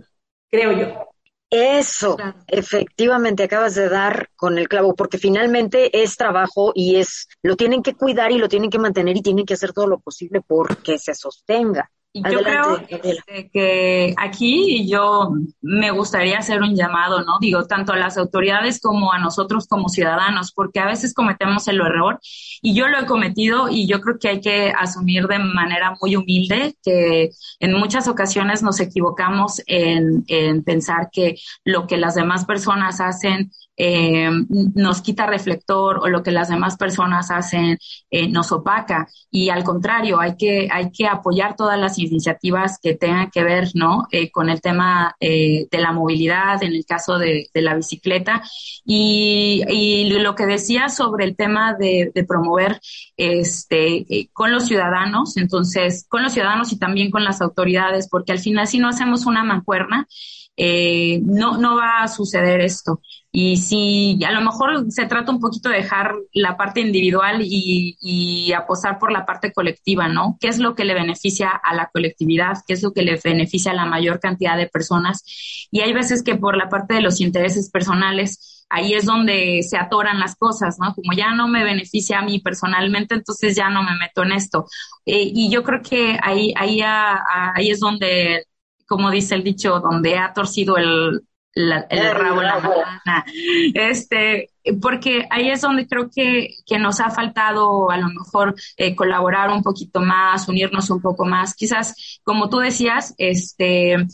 [0.50, 1.10] creo yo.
[1.52, 7.56] Eso, efectivamente, acabas de dar con el clavo, porque finalmente es trabajo y es, lo
[7.56, 10.42] tienen que cuidar y lo tienen que mantener y tienen que hacer todo lo posible
[10.46, 11.90] porque se sostenga.
[12.12, 17.38] Y yo creo este, que aquí yo me gustaría hacer un llamado, ¿no?
[17.40, 21.80] Digo, tanto a las autoridades como a nosotros como ciudadanos, porque a veces cometemos el
[21.80, 22.20] error
[22.64, 26.16] y yo lo he cometido y yo creo que hay que asumir de manera muy
[26.16, 32.46] humilde que en muchas ocasiones nos equivocamos en, en pensar que lo que las demás
[32.46, 34.30] personas hacen eh,
[34.76, 37.78] nos quita reflector o lo que las demás personas hacen
[38.12, 39.08] eh, nos opaca.
[39.32, 43.70] Y al contrario, hay que, hay que apoyar todas las iniciativas que tengan que ver
[43.76, 44.06] ¿no?
[44.12, 48.44] Eh, con el tema de la movilidad, en el caso de, la bicicleta.
[48.86, 52.82] Y, lo que decía sobre el tema de, de promover
[53.16, 58.40] este, con los ciudadanos, entonces, con los ciudadanos y también con las autoridades, porque al
[58.40, 60.08] final si no hacemos una mancuerna,
[60.62, 63.00] eh, no, no va a suceder esto.
[63.32, 67.96] Y si a lo mejor se trata un poquito de dejar la parte individual y,
[68.02, 70.38] y, apostar por la parte colectiva, ¿no?
[70.42, 72.58] ¿Qué es lo que le beneficia a la colectividad?
[72.68, 75.24] ¿Qué es lo que le beneficia a la mayor cantidad de personas?
[75.72, 79.78] Y hay veces que por la parte de los intereses personales, ahí es donde se
[79.78, 80.94] atoran las cosas, ¿no?
[80.94, 84.66] Como ya no me beneficia a mí personalmente, entonces ya no me meto en esto.
[85.06, 88.44] Eh, y yo creo que ahí, ahí, ahí es donde,
[88.90, 91.22] como dice el dicho, donde ha torcido el,
[91.54, 93.26] el rabo la banana.
[93.74, 94.50] Este,
[94.82, 99.52] porque ahí es donde creo que, que nos ha faltado a lo mejor eh, colaborar
[99.52, 101.54] un poquito más, unirnos un poco más.
[101.54, 104.08] Quizás, como tú decías, este,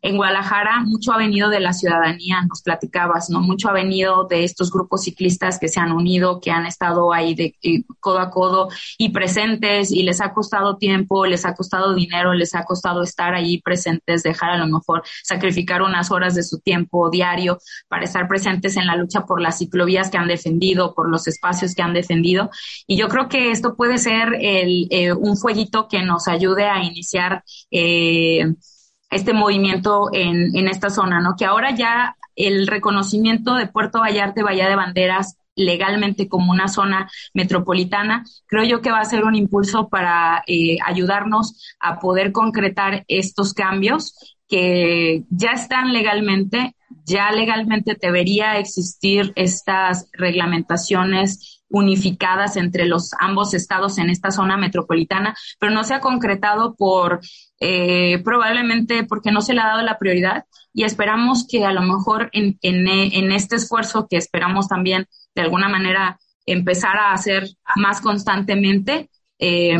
[0.00, 3.40] en Guadalajara mucho ha venido de la ciudadanía, nos platicabas, ¿no?
[3.40, 7.34] Mucho ha venido de estos grupos ciclistas que se han unido, que han estado ahí
[7.34, 11.94] de, eh, codo a codo y presentes y les ha costado tiempo, les ha costado
[11.94, 16.44] dinero, les ha costado estar ahí presentes, dejar a lo mejor sacrificar unas horas de
[16.44, 17.58] su tiempo diario
[17.88, 21.74] para estar presentes en la lucha por las ciclovías que han defendido, por los espacios
[21.74, 22.50] que han defendido.
[22.86, 26.84] Y yo creo que esto puede ser el, eh, un fueguito que nos ayude a
[26.84, 28.54] iniciar eh,
[29.10, 31.34] este movimiento en, en esta zona, ¿no?
[31.36, 36.68] Que ahora ya el reconocimiento de Puerto Vallarta y Bahía de Banderas legalmente como una
[36.68, 42.32] zona metropolitana, creo yo que va a ser un impulso para eh, ayudarnos a poder
[42.32, 52.86] concretar estos cambios que ya están legalmente, ya legalmente debería existir estas reglamentaciones unificadas entre
[52.86, 57.20] los ambos estados en esta zona metropolitana, pero no se ha concretado por
[57.60, 61.82] eh, probablemente porque no se le ha dado la prioridad y esperamos que a lo
[61.82, 68.00] mejor en, en, este esfuerzo que esperamos también de alguna manera empezar a hacer más
[68.00, 69.78] constantemente, eh,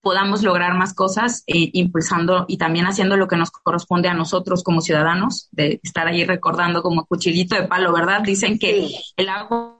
[0.00, 4.62] podamos lograr más cosas eh, impulsando y también haciendo lo que nos corresponde a nosotros
[4.62, 8.22] como ciudadanos, de estar ahí recordando como cuchillito de palo, ¿verdad?
[8.22, 9.73] Dicen que el agua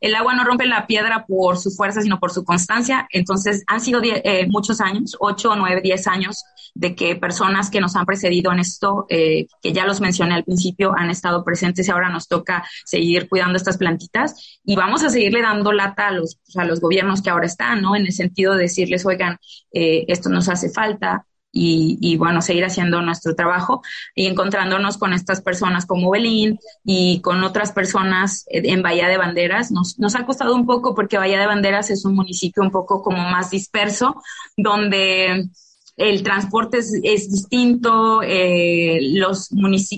[0.00, 3.06] el agua no rompe la piedra por su fuerza, sino por su constancia.
[3.10, 6.42] Entonces, han sido eh, muchos años, ocho, nueve, diez años,
[6.74, 10.44] de que personas que nos han precedido en esto, eh, que ya los mencioné al
[10.44, 15.10] principio, han estado presentes y ahora nos toca seguir cuidando estas plantitas y vamos a
[15.10, 17.94] seguirle dando lata a los, a los gobiernos que ahora están, ¿no?
[17.94, 19.38] En el sentido de decirles, oigan,
[19.72, 23.82] eh, esto nos hace falta, y, bueno, seguir haciendo nuestro trabajo
[24.14, 29.70] y encontrándonos con estas personas como Belín y con otras personas en Bahía de Banderas.
[29.70, 33.02] Nos, nos ha costado un poco porque Bahía de Banderas es un municipio un poco
[33.02, 34.20] como más disperso,
[34.56, 35.48] donde
[35.96, 39.50] el transporte es, distinto, eh, los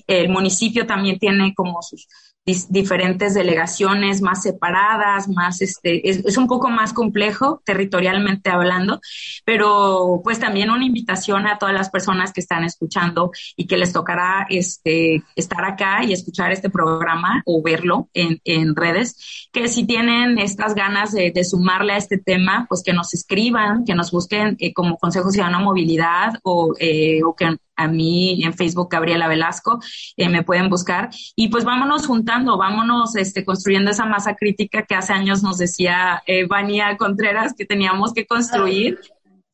[0.06, 2.06] el municipio también tiene como sus
[2.46, 9.00] diferentes delegaciones más separadas, más este, es, un poco más complejo territorialmente hablando,
[9.44, 13.92] pero pues también una invitación a todas las personas que están escuchando y que les
[13.92, 19.84] tocará este, estar acá y escuchar este programa o verlo en, en redes, que si
[19.84, 24.56] tienen estas ganas de, sumarle a este tema, pues que nos escriban, que nos busquen
[24.58, 29.80] eh, como Consejo Ciudadano Movilidad o, eh, o que a mí en Facebook Gabriela Velasco,
[30.16, 31.10] eh, me pueden buscar.
[31.34, 36.22] Y pues vámonos juntando, vámonos este, construyendo esa masa crítica que hace años nos decía
[36.26, 38.98] eh, Vania Contreras que teníamos que construir.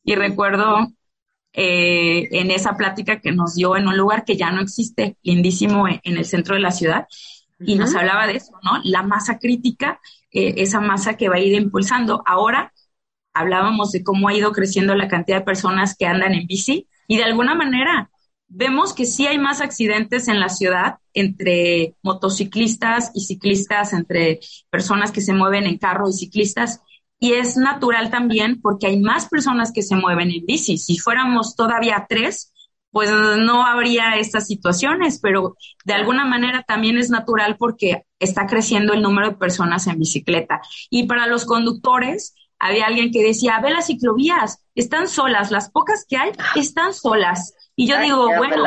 [0.05, 0.89] Y recuerdo
[1.55, 5.87] eh, en esa plática que nos dio en un lugar que ya no existe, lindísimo
[5.87, 7.07] en, el centro de la ciudad.
[7.61, 8.81] Y nos hablaba de eso, ¿no?
[8.85, 10.01] La masa crítica,
[10.33, 12.23] eh, esa masa que va a ir impulsando.
[12.27, 12.73] Ahora
[13.35, 17.19] hablábamos de cómo ha ido creciendo la cantidad de personas que andan en bici y
[17.19, 18.11] de alguna manera
[18.55, 25.11] vemos que sí hay más accidentes en la ciudad entre motociclistas y ciclistas, entre personas
[25.11, 26.81] que se mueven en carro y ciclistas.
[27.19, 30.77] Y es natural también porque hay más personas que se mueven en bici.
[30.77, 32.53] Si fuéramos todavía tres,
[32.91, 38.93] pues no habría estas situaciones, pero de alguna manera también es natural porque está creciendo
[38.93, 40.61] el número de personas en bicicleta.
[40.91, 46.05] Y para los conductores, había alguien que decía, ve las ciclovías, están solas, las pocas
[46.09, 47.55] que hay están solas.
[47.77, 48.63] Y yo digo, bueno,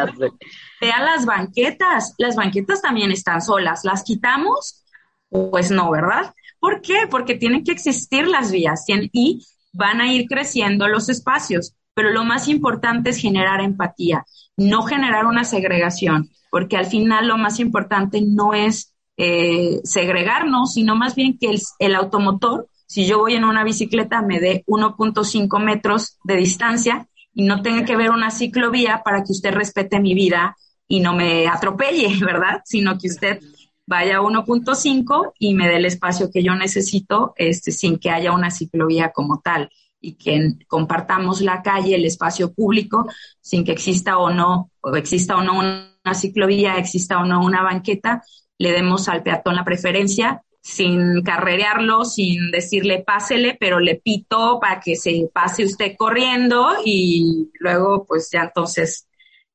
[0.81, 4.83] vea las banquetas, las banquetas también están solas, ¿las quitamos?
[5.29, 6.33] Pues no, ¿verdad?
[6.59, 7.07] ¿Por qué?
[7.09, 12.23] Porque tienen que existir las vías y van a ir creciendo los espacios, pero lo
[12.23, 14.25] más importante es generar empatía,
[14.57, 20.95] no generar una segregación, porque al final lo más importante no es eh, segregarnos, sino
[20.95, 25.63] más bien que el, el automotor, si yo voy en una bicicleta, me dé 1.5
[25.63, 30.15] metros de distancia y no tenga que ver una ciclovía para que usted respete mi
[30.15, 30.55] vida
[30.87, 32.61] y no me atropelle, ¿verdad?
[32.65, 33.39] Sino que usted
[33.85, 38.31] vaya a 1.5 y me dé el espacio que yo necesito este, sin que haya
[38.31, 39.69] una ciclovía como tal.
[40.01, 43.07] y que compartamos la calle, el espacio público,
[43.41, 47.63] sin que exista o no, o exista o no una ciclovía, exista o no una
[47.63, 48.21] banqueta,
[48.59, 54.79] le demos al peatón la preferencia sin carrerearlo, sin decirle pásele, pero le pito para
[54.79, 59.07] que se pase usted corriendo y luego pues ya entonces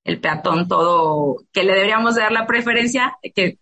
[0.05, 3.59] el peatón todo, que le deberíamos dar la preferencia que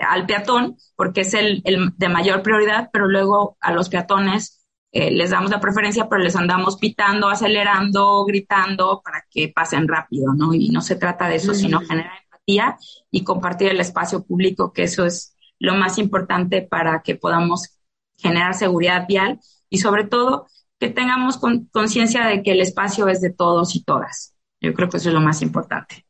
[0.00, 5.28] al peatón porque es el, de mayor prioridad, pero luego a los peatones eh, les
[5.28, 10.54] damos la preferencia, pero les andamos pitando, acelerando, gritando para que pasen rápido, ¿no?
[10.54, 12.78] Y no se trata de eso, sino generar empatía
[13.10, 17.78] y compartir el espacio público, que eso es lo más importante para que podamos
[18.16, 20.46] generar seguridad vial y sobre todo
[20.78, 21.38] que tengamos
[21.72, 24.34] conciencia de que el espacio es de todos y todas.
[24.60, 26.04] Yo creo que eso es lo más importante.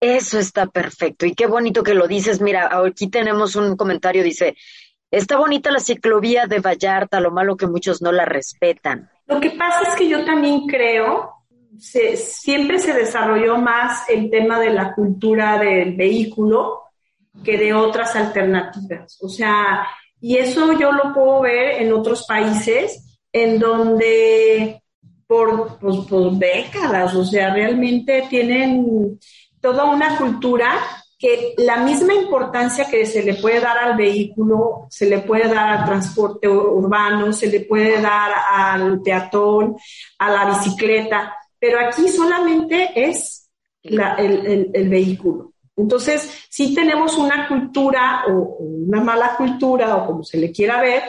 [0.00, 2.40] Eso está perfecto y qué bonito que lo dices.
[2.40, 4.56] Mira, aquí tenemos un comentario, dice,
[5.10, 9.10] está bonita la ciclovía de Vallarta, lo malo que muchos no la respetan.
[9.26, 11.32] Lo que pasa es que yo también creo,
[11.78, 16.83] siempre se desarrolló más el tema de la cultura del vehículo
[17.42, 19.18] que de otras alternativas.
[19.22, 19.86] O sea,
[20.20, 24.82] y eso yo lo puedo ver en otros países en donde
[25.26, 29.18] por, pues, por décadas, o sea, realmente tienen
[29.60, 30.78] toda una cultura
[31.18, 35.78] que la misma importancia que se le puede dar al vehículo, se le puede dar
[35.78, 39.76] al transporte urbano, se le puede dar al peatón,
[40.18, 43.48] a la bicicleta, pero aquí solamente es
[43.82, 45.53] el vehículo.
[45.76, 51.02] Entonces, sí tenemos una cultura o, una mala cultura o como se le quiera ver,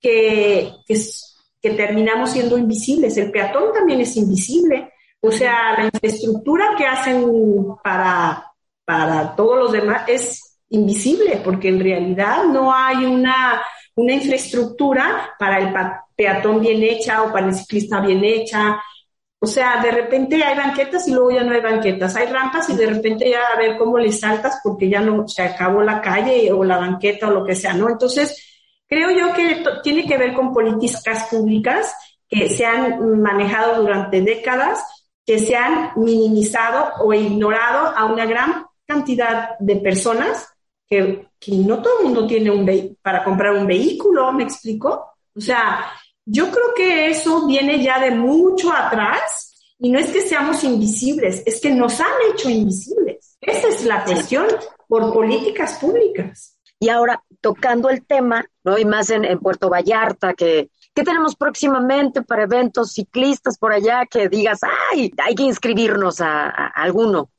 [0.00, 3.16] que, que, terminamos siendo invisibles.
[3.16, 4.92] El peatón también es invisible.
[5.20, 7.24] O sea, la infraestructura que hacen
[7.82, 8.52] para,
[8.84, 13.62] para todos los demás es invisible, porque en realidad no hay una,
[13.94, 15.72] una infraestructura para el
[16.16, 18.82] peatón bien hecha o para el ciclista bien hecha,
[19.44, 22.14] o sea, de repente hay banquetas y luego ya no hay banquetas.
[22.14, 25.42] Hay rampas y de repente ya a ver cómo le saltas porque ya no se
[25.42, 27.88] acabó la calle o la banqueta o lo que sea, ¿no?
[27.88, 28.40] Entonces,
[28.86, 31.92] creo yo que tiene que ver con políticas públicas
[32.28, 34.80] que se han manejado durante décadas,
[35.26, 40.54] que se han minimizado o ignorado a una gran cantidad de personas
[40.88, 45.14] que, que no todo el mundo tiene un para comprar un vehículo, ¿me explico?
[45.34, 45.84] O sea,
[46.24, 51.42] yo creo que eso viene ya de mucho atrás y no es que seamos invisibles,
[51.44, 53.36] es que nos han hecho invisibles.
[53.40, 54.46] Esa es la cuestión
[54.86, 56.56] por políticas públicas.
[56.78, 58.78] Y ahora, tocando el tema, ¿no?
[58.78, 64.28] Y más en, Puerto Vallarta, que, ¿qué tenemos próximamente para eventos ciclistas por allá que
[64.28, 64.60] digas,
[64.92, 67.30] ay, hay que inscribirnos a, alguno?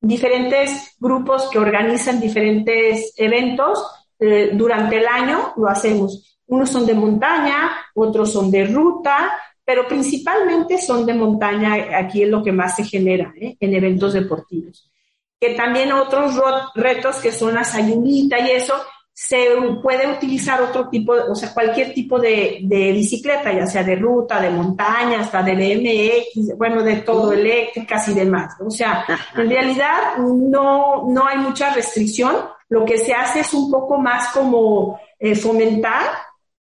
[0.00, 3.84] Diferentes grupos que organizan diferentes eventos
[4.18, 6.40] eh, durante el año lo hacemos.
[6.52, 9.32] Unos son de montaña, otros son de ruta,
[9.64, 13.56] pero principalmente son de montaña, aquí es lo que más se genera ¿eh?
[13.58, 14.92] en eventos deportivos.
[15.40, 16.38] Que también otros
[16.74, 18.74] retos que son la sayunita y eso,
[19.14, 19.46] se
[19.82, 24.50] puede utilizar otro tipo, o sea, cualquier tipo de, bicicleta, ya sea de ruta, de
[24.50, 28.56] montaña, hasta de BMX, bueno, de todo, eléctricas y demás.
[28.60, 32.36] O sea, en realidad no, no hay mucha restricción.
[32.68, 36.04] Lo que se hace es un poco más como eh, fomentar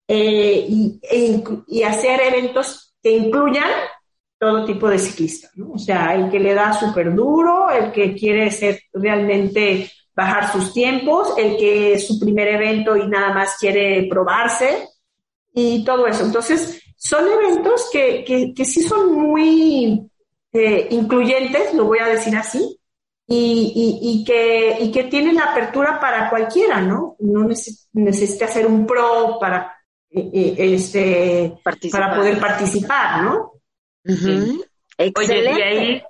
[0.07, 3.69] eh, y, e y, hacer eventos que incluyan
[4.39, 5.71] todo tipo de ciclistas, ¿no?
[5.73, 10.73] O sea, el que le da súper duro, el que quiere ser realmente bajar sus
[10.73, 14.87] tiempos, el que es su primer evento y nada más quiere probarse
[15.53, 16.25] y todo eso.
[16.25, 20.09] Entonces, son eventos que, que, que sí son muy
[20.53, 22.79] eh, incluyentes, lo voy a decir así,
[23.27, 27.17] y, y, y, que, y que tienen apertura para cualquiera, ¿no?
[27.19, 27.47] No
[27.93, 29.76] necesita ser un pro para
[30.09, 31.53] este,
[31.91, 33.51] para poder participar, ¿no?
[35.15, 36.01] Oye, y ahí,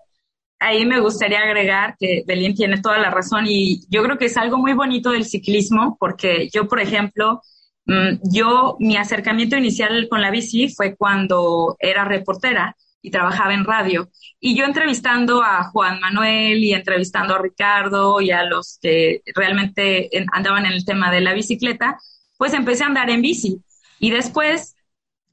[0.60, 4.38] ahí me gustaría agregar que Belén tiene toda la razón y yo creo que es
[4.38, 7.42] algo muy bonito del ciclismo porque yo, por ejemplo,
[7.86, 13.66] mm, yo, mi acercamiento inicial con la bici fue cuando era reportera y trabajaba en
[13.66, 14.10] radio.
[14.40, 20.10] Y yo entrevistando a Juan Manuel y entrevistando a Ricardo y a los que realmente
[20.32, 21.98] andaban en el tema de la bicicleta,
[22.38, 23.62] pues empecé a andar en bici.
[24.00, 24.76] Y después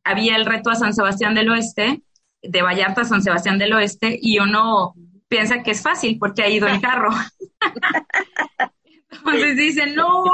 [0.05, 2.03] había el reto a San Sebastián del Oeste,
[2.43, 4.95] de Vallarta a San Sebastián del Oeste, y uno
[5.29, 7.11] piensa que es fácil porque ha ido en carro.
[9.11, 10.25] Entonces dicen, no,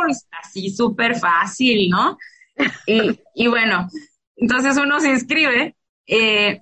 [0.43, 2.19] así súper fácil, ¿no?
[2.87, 3.89] Y, y, bueno,
[4.37, 5.77] entonces uno se inscribe
[6.07, 6.61] eh,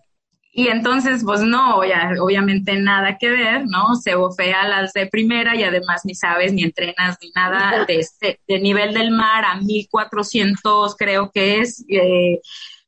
[0.53, 3.95] y entonces, pues no, ya, obviamente nada que ver, ¿no?
[3.95, 8.41] Se bofea las de primera y además ni sabes, ni entrenas, ni nada de, este,
[8.49, 11.85] de nivel del mar a 1400 creo que es.
[11.89, 12.41] Eh,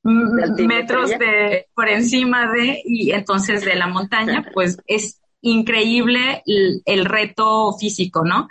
[0.02, 7.72] metros de, por encima de, y entonces de la montaña, pues es increíble el, reto
[7.78, 8.48] físico, ¿no?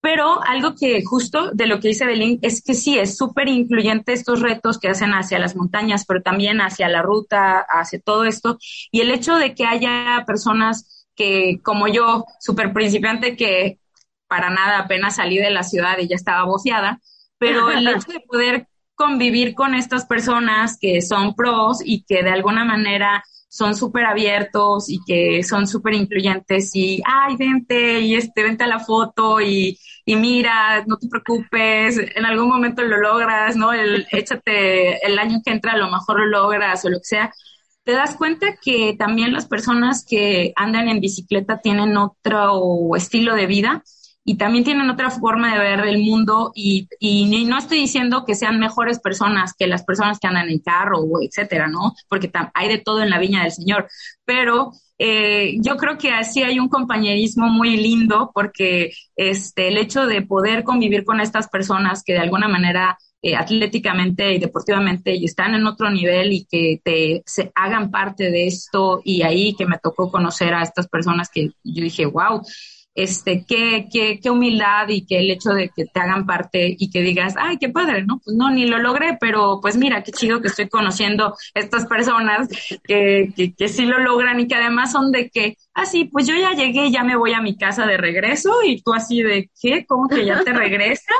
[0.00, 4.12] Pero algo que justo de lo que dice Belín es que sí, es súper incluyente
[4.12, 8.58] estos retos que hacen hacia las montañas, pero también hacia la ruta, hacia todo esto.
[8.92, 13.80] Y el hecho de que haya personas que, como yo, súper principiante, que
[14.28, 17.00] para nada apenas salí de la ciudad y ya estaba boceada,
[17.38, 22.30] pero el hecho de poder convivir con estas personas que son pros y que de
[22.30, 28.42] alguna manera son súper abiertos y que son súper incluyentes y, ay, vente y este,
[28.42, 33.56] vente a la foto y, y mira, no te preocupes, en algún momento lo logras,
[33.56, 33.72] ¿no?
[33.72, 37.32] El, échate el año que entra, a lo mejor lo logras o lo que sea.
[37.84, 43.46] Te das cuenta que también las personas que andan en bicicleta tienen otro estilo de
[43.46, 43.82] vida
[44.28, 48.34] y también tienen otra forma de ver el mundo y, y, no estoy diciendo que
[48.34, 51.94] sean mejores personas que las personas que andan en carro o etcétera, ¿no?
[52.10, 53.88] Porque hay de todo en la viña del Señor,
[54.26, 60.04] pero eh, yo creo que así hay un compañerismo muy lindo porque este, el hecho
[60.04, 65.54] de poder convivir con estas personas que de alguna manera eh, atléticamente y deportivamente están
[65.54, 69.78] en otro nivel y que te se hagan parte de esto y ahí que me
[69.78, 72.42] tocó conocer a estas personas que yo dije, wow,
[72.98, 76.90] este, qué, qué, qué humildad y que el hecho de que te hagan parte y
[76.90, 78.20] que digas, ay, qué padre, ¿no?
[78.24, 82.48] Pues no, ni lo logré, pero pues mira, qué chido que estoy conociendo estas personas
[82.82, 86.26] que, que, que sí lo logran y que además son de que, ah, sí, pues
[86.26, 89.48] yo ya llegué, ya me voy a mi casa de regreso y tú así de,
[89.62, 89.86] ¿qué?
[89.86, 91.16] ¿Cómo que ya te regresas?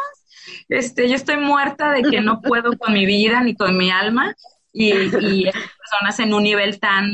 [0.69, 4.35] Este, yo estoy muerta de que no puedo con mi vida ni con mi alma
[4.73, 5.51] y, y
[5.91, 7.11] personas en un nivel tan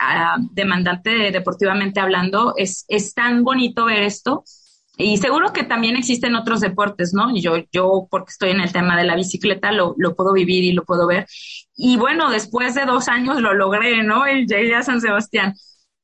[0.00, 4.44] ah, demandante deportivamente hablando, es, es tan bonito ver esto.
[4.96, 7.36] Y seguro que también existen otros deportes, ¿no?
[7.36, 10.72] Yo, yo porque estoy en el tema de la bicicleta, lo, lo puedo vivir y
[10.72, 11.26] lo puedo ver.
[11.76, 14.24] Y bueno, después de dos años lo logré, ¿no?
[14.26, 15.54] El llegué a San Sebastián.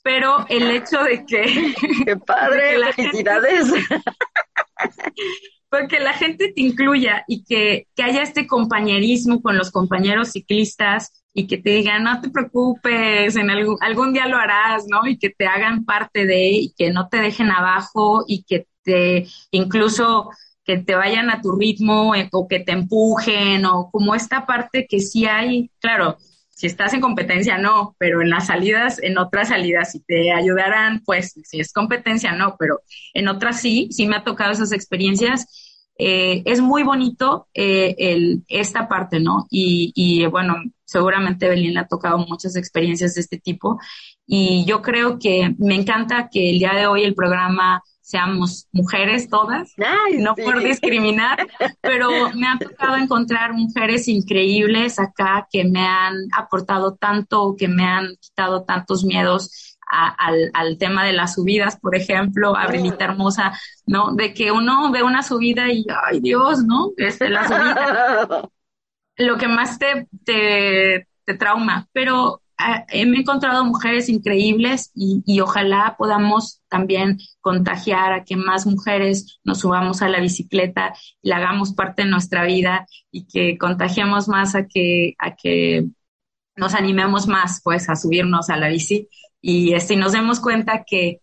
[0.03, 1.75] Pero el hecho de que...
[2.05, 2.93] ¡Qué padre!
[2.97, 3.71] ¡Felicidades!
[5.71, 11.23] porque la gente te incluya y que, que haya este compañerismo con los compañeros ciclistas
[11.33, 15.07] y que te digan, no te preocupes, en algún, algún día lo harás, ¿no?
[15.07, 19.29] Y que te hagan parte de, y que no te dejen abajo y que te,
[19.53, 20.31] incluso
[20.65, 24.87] que te vayan a tu ritmo eh, o que te empujen o como esta parte
[24.89, 26.19] que sí hay, claro,
[26.61, 31.03] si estás en competencia no, pero en las salidas, en otras salidas, si te ayudarán,
[31.07, 32.83] pues si es competencia no, pero
[33.15, 35.89] en otras sí, sí me ha tocado esas experiencias.
[35.99, 39.47] Eh, es muy bonito eh, el, esta parte, ¿no?
[39.49, 43.81] Y, y bueno, seguramente Belén le ha tocado muchas experiencias de este tipo.
[44.27, 49.29] Y yo creo que me encanta que el día de hoy el programa seamos mujeres
[49.29, 49.73] todas,
[50.19, 51.47] no por discriminar,
[51.81, 57.85] pero me ha tocado encontrar mujeres increíbles acá que me han aportado tanto, que me
[57.85, 63.53] han quitado tantos miedos al, al, tema de las subidas, por ejemplo, a Hermosa,
[63.87, 64.13] ¿no?
[64.13, 66.91] De que uno ve una subida y, ay Dios, ¿no?
[66.97, 68.49] Este, la subida,
[69.17, 72.43] lo que más te, te, te trauma, pero
[72.89, 80.03] he encontrado mujeres increíbles y, ojalá podamos también contagiar a que más mujeres nos subamos
[80.03, 84.67] a la bicicleta y la hagamos parte de nuestra vida y que contagiemos más a
[84.67, 85.87] que, a que
[86.57, 89.09] nos animemos más pues a subirnos a la bici.
[89.41, 91.21] Y este, nos demos cuenta que,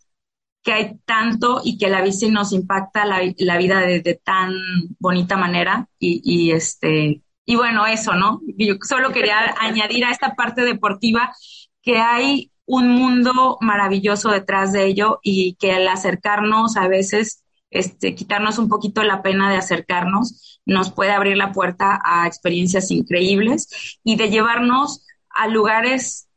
[0.63, 4.53] que hay tanto y que la bici nos impacta la, la vida de, de, tan
[4.99, 8.41] bonita manera y, y este y bueno, eso, ¿no?
[8.57, 11.33] Yo solo quería añadir a esta parte deportiva
[11.81, 18.13] que hay un mundo maravilloso detrás de ello y que al acercarnos a veces, este,
[18.15, 23.99] quitarnos un poquito la pena de acercarnos, nos puede abrir la puerta a experiencias increíbles
[24.03, 26.27] y de llevarnos a lugares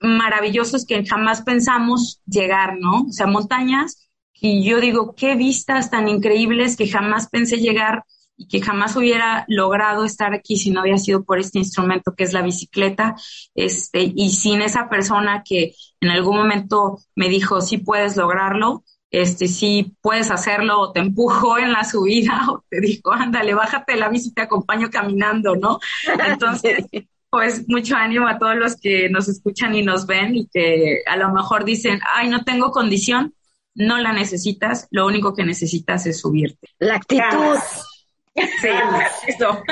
[0.00, 3.02] maravillosos que jamás pensamos llegar, ¿no?
[3.02, 8.02] O sea, montañas y yo digo, qué vistas tan increíbles que jamás pensé llegar
[8.36, 12.24] y que jamás hubiera logrado estar aquí si no había sido por este instrumento que
[12.24, 13.16] es la bicicleta,
[13.54, 19.48] este, y sin esa persona que en algún momento me dijo, sí puedes lograrlo, este,
[19.48, 24.08] sí puedes hacerlo, o te empujó en la subida, o te dijo, ándale, bájate la
[24.08, 25.78] bici, te acompaño caminando, ¿no?
[26.26, 26.84] Entonces,
[27.30, 31.16] pues mucho ánimo a todos los que nos escuchan y nos ven y que a
[31.16, 33.34] lo mejor dicen, ay, no tengo condición,
[33.74, 36.68] no la necesitas, lo único que necesitas es subirte.
[36.78, 37.58] La actitud.
[38.36, 38.68] Sí,
[39.28, 39.62] eso.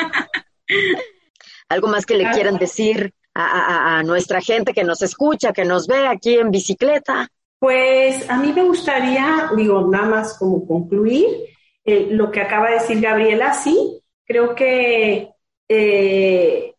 [1.68, 6.06] ¿Algo más que le quieran decir a, nuestra gente que nos escucha, que nos ve
[6.06, 7.28] aquí en bicicleta?
[7.58, 11.26] Pues a mí me gustaría, digo, nada más como concluir
[11.84, 15.30] eh, lo que acaba de decir Gabriela, sí, creo que
[15.68, 16.74] eh,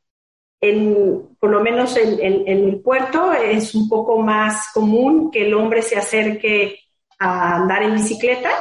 [0.62, 5.82] en, por lo menos en, el puerto es un poco más común que el hombre
[5.82, 6.80] se acerque
[7.20, 8.52] a andar en bicicleta,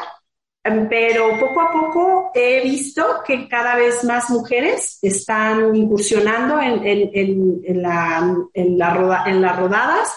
[0.89, 8.35] pero poco a poco he visto que cada vez más mujeres están incursionando en, la,
[8.55, 10.17] en, las rodadas,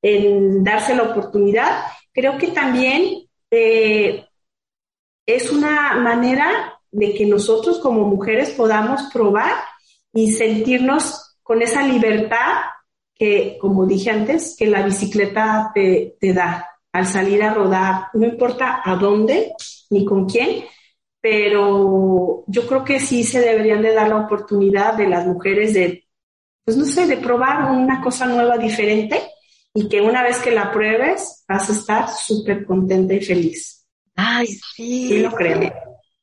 [0.00, 1.82] en darse la oportunidad.
[2.10, 4.24] Creo que también eh,
[5.26, 9.52] es una manera de que nosotros como mujeres podamos probar
[10.14, 12.62] y sentirnos con esa libertad
[13.14, 18.82] que, como dije antes, que la bicicleta te, da al salir a rodar, no importa
[18.84, 19.52] a dónde
[19.90, 20.64] ni con quién,
[21.20, 26.06] pero yo creo que sí se deberían de dar la oportunidad de las mujeres de,
[26.64, 29.20] pues no sé, de probar una cosa nueva, diferente,
[29.74, 33.86] y que una vez que la pruebes vas a estar súper contenta y feliz.
[34.14, 35.08] Ay, sí.
[35.08, 35.72] Sí, lo creo.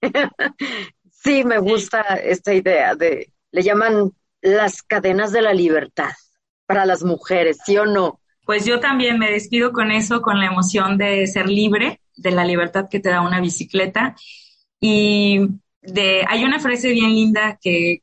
[1.12, 4.12] sí, me gusta esta idea de, le llaman
[4.42, 6.12] las cadenas de la libertad
[6.66, 8.20] para las mujeres, ¿sí o no?
[8.50, 12.44] Pues yo también me despido con eso, con la emoción de ser libre, de la
[12.44, 14.16] libertad que te da una bicicleta.
[14.82, 15.42] Y
[15.84, 18.02] de, hay una frase bien linda que,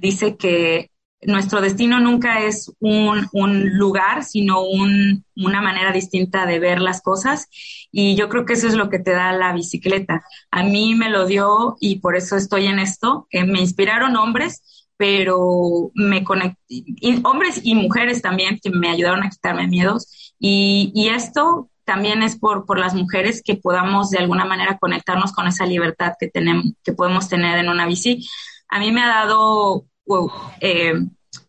[0.00, 0.90] dice que
[1.20, 3.28] nuestro destino nunca es un,
[3.76, 7.46] lugar, sino un, una manera distinta de ver las cosas.
[7.92, 10.24] Y yo creo que eso es lo que te da la bicicleta.
[10.50, 13.26] A mí me lo dio y por eso estoy en esto.
[13.28, 14.62] que me inspiraron hombres,
[15.04, 20.34] pero me conecté, y hombres y mujeres también, que me ayudaron a quitarme miedos.
[20.38, 25.32] Y, y esto también es por, por las mujeres que podamos de alguna manera conectarnos
[25.32, 28.26] con esa libertad que tenemos, que podemos tener en una bici.
[28.70, 29.84] A mí me ha dado
[30.60, 30.94] eh,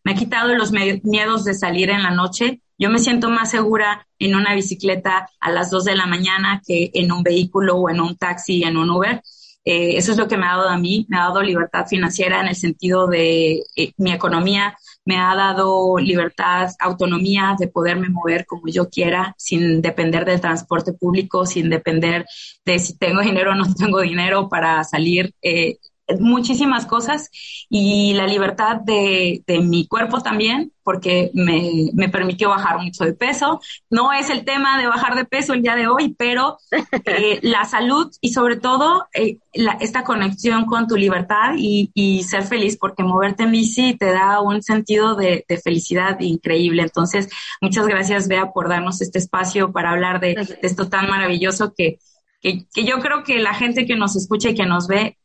[0.04, 2.62] me ha quitado los miedos de salir en la noche.
[2.78, 6.92] Yo me siento más segura en una bicicleta a las dos de la mañana que
[6.94, 9.22] en un vehículo o en un taxi, en un Uber.
[9.66, 12.40] Eh, eso es lo que me ha dado a mí, me ha dado libertad financiera
[12.40, 18.46] en el sentido de eh, mi economía, me ha dado libertad, autonomía de poderme mover
[18.46, 22.26] como yo quiera, sin depender del transporte público, sin depender
[22.64, 25.34] de si tengo dinero o no tengo dinero para salir.
[25.42, 25.78] Eh,
[26.20, 27.30] muchísimas cosas
[27.70, 33.14] y la libertad de, de mi cuerpo también, porque me, me, permitió bajar mucho de
[33.14, 33.60] peso.
[33.90, 36.60] No es el tema de bajar de peso el día de hoy, pero
[37.06, 42.24] eh, la salud y sobre todo eh, la, esta conexión con tu libertad y, y,
[42.24, 46.84] ser feliz, porque moverte en bici te da un sentido de, de, felicidad increíble.
[46.84, 47.30] Entonces,
[47.62, 51.98] muchas gracias, Bea, por darnos este espacio para hablar de, de esto tan maravilloso que,
[52.42, 55.18] que, que yo creo que la gente que nos escucha y que nos ve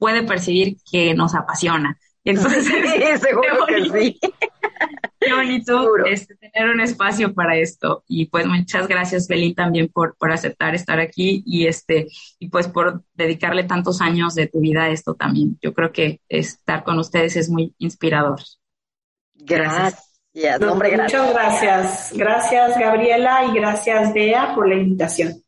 [0.00, 1.96] puede percibir que nos apasiona.
[2.24, 2.64] entonces,
[3.20, 4.20] seguro que sí.
[5.20, 8.02] Qué bonito este, tener un espacio para esto.
[8.08, 12.68] Y pues muchas gracias, Belín, también por, por aceptar estar aquí y este, y pues
[12.68, 15.58] por dedicarle tantos años de tu vida a esto también.
[15.60, 18.40] Yo creo que estar con ustedes es muy inspirador.
[19.34, 20.22] Gracias.
[20.32, 20.60] gracias.
[20.60, 22.12] Muchas gracias.
[22.14, 25.44] Gracias, Gabriela, y gracias, Bea, por la invitación.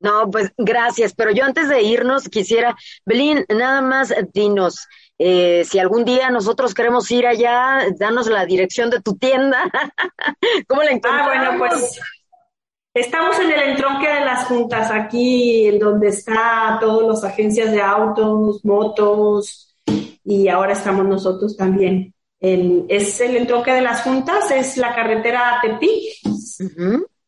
[0.00, 2.74] No, pues gracias, pero yo antes de irnos quisiera,
[3.04, 4.88] Belín, nada más dinos,
[5.18, 9.62] eh, si algún día nosotros queremos ir allá, danos la dirección de tu tienda.
[10.68, 11.20] ¿Cómo la encontramos?
[11.20, 12.00] Ah, bueno, pues
[12.94, 17.82] estamos en el entronque de las juntas, aquí en donde está todas las agencias de
[17.82, 19.76] autos, motos,
[20.24, 22.14] y ahora estamos nosotros también.
[22.40, 26.14] es el entronque de las juntas, es la carretera Tepic,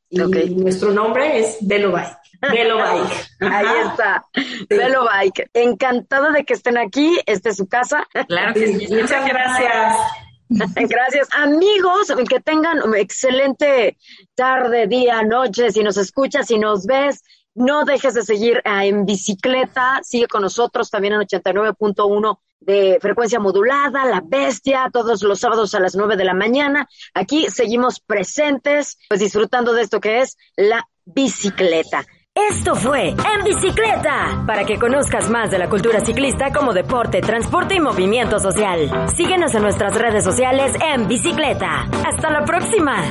[0.09, 2.22] y nuestro nombre es Delobay.
[2.51, 3.27] Velo Bike.
[3.41, 4.27] Ahí está.
[4.69, 5.51] Velo Bike.
[5.55, 7.21] Encantada de que estén aquí.
[7.27, 8.07] Esta es su casa.
[8.29, 8.95] Claro que sí.
[8.95, 9.97] Muchas gracias.
[10.49, 13.97] Gracias, amigos, que tengan una excelente
[14.35, 17.23] tarde, día, noche, si nos escuchas, si nos ves,
[17.55, 24.05] no dejes de seguir En Bicicleta, sigue con nosotros también en 89.1 de frecuencia modulada,
[24.05, 26.89] La Bestia, todos los sábados a las 9 de la mañana.
[27.13, 32.07] Aquí seguimos presentes, pues disfrutando de esto que es la bicicleta.
[32.35, 37.75] Esto fue En Bicicleta, para que conozcas más de la cultura ciclista como deporte, transporte
[37.75, 39.09] y movimiento social.
[39.15, 41.87] Síguenos en nuestras redes sociales en Bicicleta.
[42.07, 43.03] Hasta la próxima.